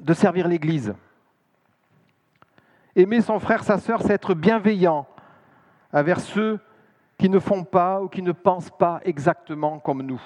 de 0.00 0.14
servir 0.14 0.46
l'Église. 0.46 0.94
Aimer 2.94 3.20
son 3.20 3.38
frère, 3.38 3.64
sa 3.64 3.78
sœur, 3.78 4.02
c'est 4.02 4.12
être 4.12 4.34
bienveillant 4.34 5.06
envers 5.92 6.20
ceux 6.20 6.60
qui 7.16 7.28
ne 7.28 7.38
font 7.38 7.64
pas 7.64 8.00
ou 8.02 8.08
qui 8.08 8.22
ne 8.22 8.32
pensent 8.32 8.70
pas 8.70 9.00
exactement 9.04 9.80
comme 9.80 10.02
nous. 10.02 10.20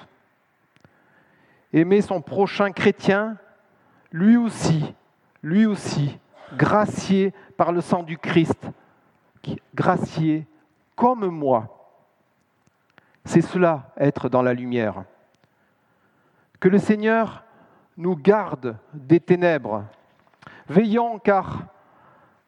Aimer 1.73 2.03
son 2.03 2.21
prochain 2.21 2.71
chrétien, 2.73 3.39
lui 4.11 4.37
aussi, 4.37 4.95
lui 5.43 5.65
aussi, 5.65 6.19
gracié 6.57 7.33
par 7.57 7.73
le 7.73 7.81
sang 7.81 8.03
du 8.03 8.19
Christ, 8.19 8.69
gracié 9.75 10.47
comme 10.97 11.27
moi. 11.27 11.83
C'est 13.25 13.41
cela, 13.41 13.93
être 13.97 14.29
dans 14.29 14.43
la 14.43 14.55
lumière. 14.55 15.05
Que 16.61 16.69
le 16.69 16.79
Seigneur 16.79 17.45
nous 17.97 18.17
garde 18.17 18.77
des 18.95 19.21
ténèbres. 19.21 19.85
Veillons 20.69 21.19
car 21.19 21.67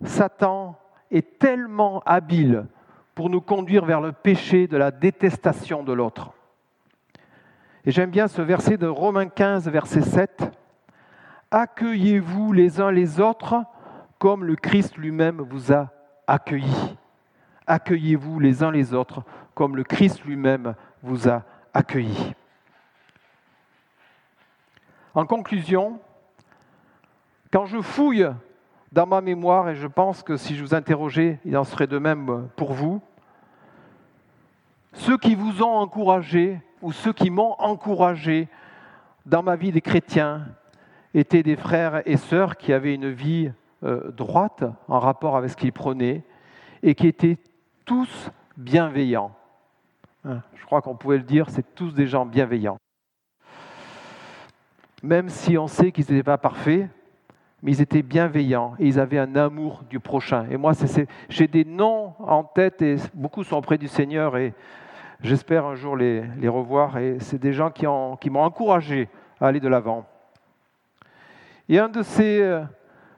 Satan 0.02 0.78
est 1.10 1.38
tellement 1.38 2.02
habile 2.06 2.66
pour 3.14 3.30
nous 3.30 3.40
conduire 3.40 3.84
vers 3.84 4.00
le 4.00 4.12
péché 4.12 4.66
de 4.66 4.76
la 4.76 4.90
détestation 4.90 5.84
de 5.84 5.92
l'autre. 5.92 6.32
Et 7.84 7.90
j'aime 7.90 8.10
bien 8.10 8.28
ce 8.28 8.42
verset 8.42 8.76
de 8.76 8.86
Romains 8.86 9.28
15, 9.28 9.68
verset 9.68 10.02
7. 10.02 10.42
Accueillez-vous 11.50 12.52
les 12.52 12.80
uns 12.80 12.90
les 12.90 13.20
autres 13.20 13.62
comme 14.18 14.44
le 14.44 14.56
Christ 14.56 14.96
lui-même 14.96 15.40
vous 15.42 15.72
a 15.72 15.93
accueillis. 16.26 16.96
Accueillez-vous 17.66 18.40
les 18.40 18.62
uns 18.62 18.70
les 18.70 18.94
autres 18.94 19.22
comme 19.54 19.76
le 19.76 19.84
Christ 19.84 20.24
lui-même 20.24 20.74
vous 21.02 21.28
a 21.28 21.42
accueillis. 21.72 22.34
En 25.14 25.26
conclusion, 25.26 26.00
quand 27.52 27.66
je 27.66 27.80
fouille 27.80 28.28
dans 28.90 29.06
ma 29.06 29.20
mémoire, 29.20 29.68
et 29.68 29.76
je 29.76 29.86
pense 29.86 30.22
que 30.22 30.36
si 30.36 30.56
je 30.56 30.62
vous 30.62 30.74
interrogeais, 30.74 31.38
il 31.44 31.56
en 31.56 31.64
serait 31.64 31.86
de 31.86 31.98
même 31.98 32.48
pour 32.56 32.72
vous, 32.72 33.00
ceux 34.92 35.18
qui 35.18 35.34
vous 35.34 35.62
ont 35.62 35.76
encouragé 35.76 36.60
ou 36.82 36.92
ceux 36.92 37.12
qui 37.12 37.30
m'ont 37.30 37.54
encouragé 37.58 38.48
dans 39.26 39.42
ma 39.42 39.56
vie 39.56 39.72
des 39.72 39.80
chrétiens 39.80 40.46
étaient 41.14 41.42
des 41.42 41.56
frères 41.56 42.02
et 42.06 42.16
sœurs 42.16 42.56
qui 42.56 42.72
avaient 42.72 42.94
une 42.94 43.10
vie 43.10 43.50
droite 44.12 44.64
en 44.88 44.98
rapport 44.98 45.36
avec 45.36 45.50
ce 45.50 45.56
qu'ils 45.56 45.72
prenaient 45.72 46.24
et 46.82 46.94
qui 46.94 47.06
étaient 47.06 47.38
tous 47.84 48.30
bienveillants. 48.56 49.32
Hein, 50.24 50.40
je 50.54 50.64
crois 50.64 50.80
qu'on 50.80 50.96
pouvait 50.96 51.18
le 51.18 51.24
dire, 51.24 51.50
c'est 51.50 51.74
tous 51.74 51.92
des 51.92 52.06
gens 52.06 52.24
bienveillants. 52.24 52.78
Même 55.02 55.28
si 55.28 55.58
on 55.58 55.66
sait 55.66 55.92
qu'ils 55.92 56.04
n'étaient 56.04 56.22
pas 56.22 56.38
parfaits, 56.38 56.88
mais 57.62 57.72
ils 57.72 57.80
étaient 57.80 58.02
bienveillants 58.02 58.74
et 58.78 58.86
ils 58.86 59.00
avaient 59.00 59.18
un 59.18 59.36
amour 59.36 59.82
du 59.88 60.00
prochain. 60.00 60.46
Et 60.50 60.56
moi, 60.56 60.72
j'ai 61.28 61.48
des 61.48 61.64
noms 61.64 62.14
en 62.18 62.44
tête 62.44 62.82
et 62.82 62.96
beaucoup 63.14 63.44
sont 63.44 63.56
auprès 63.56 63.78
du 63.78 63.88
Seigneur 63.88 64.36
et 64.36 64.54
j'espère 65.20 65.66
un 65.66 65.74
jour 65.74 65.96
les, 65.96 66.22
revoir. 66.48 66.98
Et 66.98 67.18
c'est 67.20 67.38
des 67.38 67.52
gens 67.52 67.70
qui, 67.70 67.86
m'ont 67.86 68.42
encouragé 68.42 69.08
à 69.40 69.46
aller 69.46 69.60
de 69.60 69.68
l'avant. 69.68 70.06
Et 71.68 71.78
un 71.78 71.88
de 71.88 72.02
ces, 72.02 72.60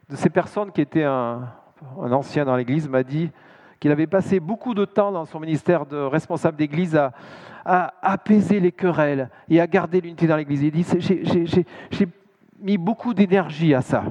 de 0.09 0.17
ces 0.17 0.31
personnes 0.31 0.73
qui 0.73 0.81
était 0.81 1.05
un 1.05 1.53
ancien 1.97 2.45
dans 2.45 2.57
l'Église 2.57 2.89
m'a 2.89 3.03
dit, 3.03 3.31
qu'il 3.81 3.91
avait 3.91 4.07
passé 4.07 4.41
beaucoup 4.41 4.75
de 4.75 4.85
temps 4.85 5.13
dans 5.13 5.25
son 5.25 5.41
ministère 5.41 5.87
de 5.87 5.97
responsable 5.97 6.57
d'église 6.57 6.97
à, 6.97 7.13
apaiser 8.01 8.61
les 8.61 8.71
querelles 8.71 9.29
et 9.49 9.61
à 9.61 9.67
garder 9.67 10.01
l'unité 10.01 10.29
dans 10.29 10.37
l'église. 10.37 10.63
Il 10.63 10.71
dit, 10.71 10.87
j'ai 11.91 12.09
mis 12.61 12.79
beaucoup 12.79 13.13
d'énergie 13.13 13.75
à 13.75 13.83
ça. 13.83 14.05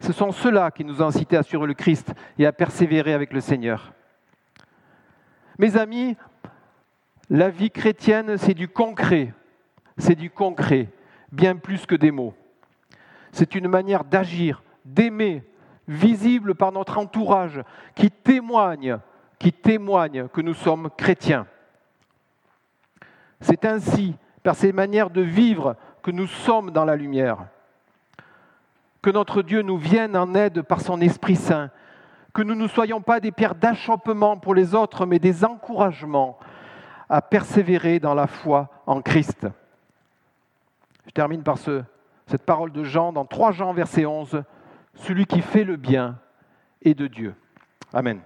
Ce 0.00 0.12
sont 0.12 0.30
ceux-là 0.30 0.70
qui 0.70 0.84
nous 0.84 1.02
ont 1.02 1.06
incités 1.06 1.36
à 1.36 1.42
suivre 1.42 1.66
le 1.66 1.74
Christ 1.74 2.12
et 2.38 2.46
à 2.46 2.52
persévérer 2.52 3.14
avec 3.14 3.32
le 3.32 3.40
Seigneur. 3.40 3.92
Mes 5.58 5.76
amis, 5.76 6.16
la 7.30 7.48
vie 7.48 7.70
chrétienne, 7.70 8.36
c'est 8.36 8.54
du 8.54 8.68
concret. 8.68 9.32
C'est 9.96 10.14
du 10.14 10.30
concret, 10.30 10.88
bien 11.32 11.56
plus 11.56 11.86
que 11.86 11.96
des 11.96 12.12
mots. 12.12 12.34
C'est 13.38 13.54
une 13.54 13.68
manière 13.68 14.02
d'agir, 14.02 14.64
d'aimer, 14.84 15.44
visible 15.86 16.56
par 16.56 16.72
notre 16.72 16.98
entourage, 16.98 17.62
qui 17.94 18.10
témoigne, 18.10 18.98
qui 19.38 19.52
témoigne 19.52 20.26
que 20.26 20.40
nous 20.40 20.54
sommes 20.54 20.90
chrétiens. 20.96 21.46
C'est 23.40 23.64
ainsi, 23.64 24.16
par 24.42 24.56
ces 24.56 24.72
manières 24.72 25.10
de 25.10 25.20
vivre, 25.20 25.76
que 26.02 26.10
nous 26.10 26.26
sommes 26.26 26.72
dans 26.72 26.84
la 26.84 26.96
lumière. 26.96 27.46
Que 29.02 29.10
notre 29.10 29.42
Dieu 29.42 29.62
nous 29.62 29.78
vienne 29.78 30.16
en 30.16 30.34
aide 30.34 30.62
par 30.62 30.80
son 30.80 31.00
Esprit 31.00 31.36
Saint, 31.36 31.70
que 32.34 32.42
nous 32.42 32.56
ne 32.56 32.66
soyons 32.66 33.00
pas 33.00 33.20
des 33.20 33.30
pierres 33.30 33.54
d'achoppement 33.54 34.36
pour 34.36 34.56
les 34.56 34.74
autres, 34.74 35.06
mais 35.06 35.20
des 35.20 35.44
encouragements 35.44 36.40
à 37.08 37.22
persévérer 37.22 38.00
dans 38.00 38.14
la 38.14 38.26
foi 38.26 38.68
en 38.84 39.00
Christ. 39.00 39.46
Je 41.06 41.12
termine 41.12 41.44
par 41.44 41.58
ce, 41.58 41.84
cette 42.28 42.42
parole 42.42 42.72
de 42.72 42.84
Jean 42.84 43.12
dans 43.12 43.24
3 43.24 43.52
Jean 43.52 43.72
verset 43.72 44.04
11. 44.06 44.44
Celui 44.94 45.26
qui 45.26 45.40
fait 45.40 45.64
le 45.64 45.76
bien 45.76 46.18
est 46.82 46.94
de 46.94 47.06
Dieu. 47.06 47.34
Amen. 47.92 48.20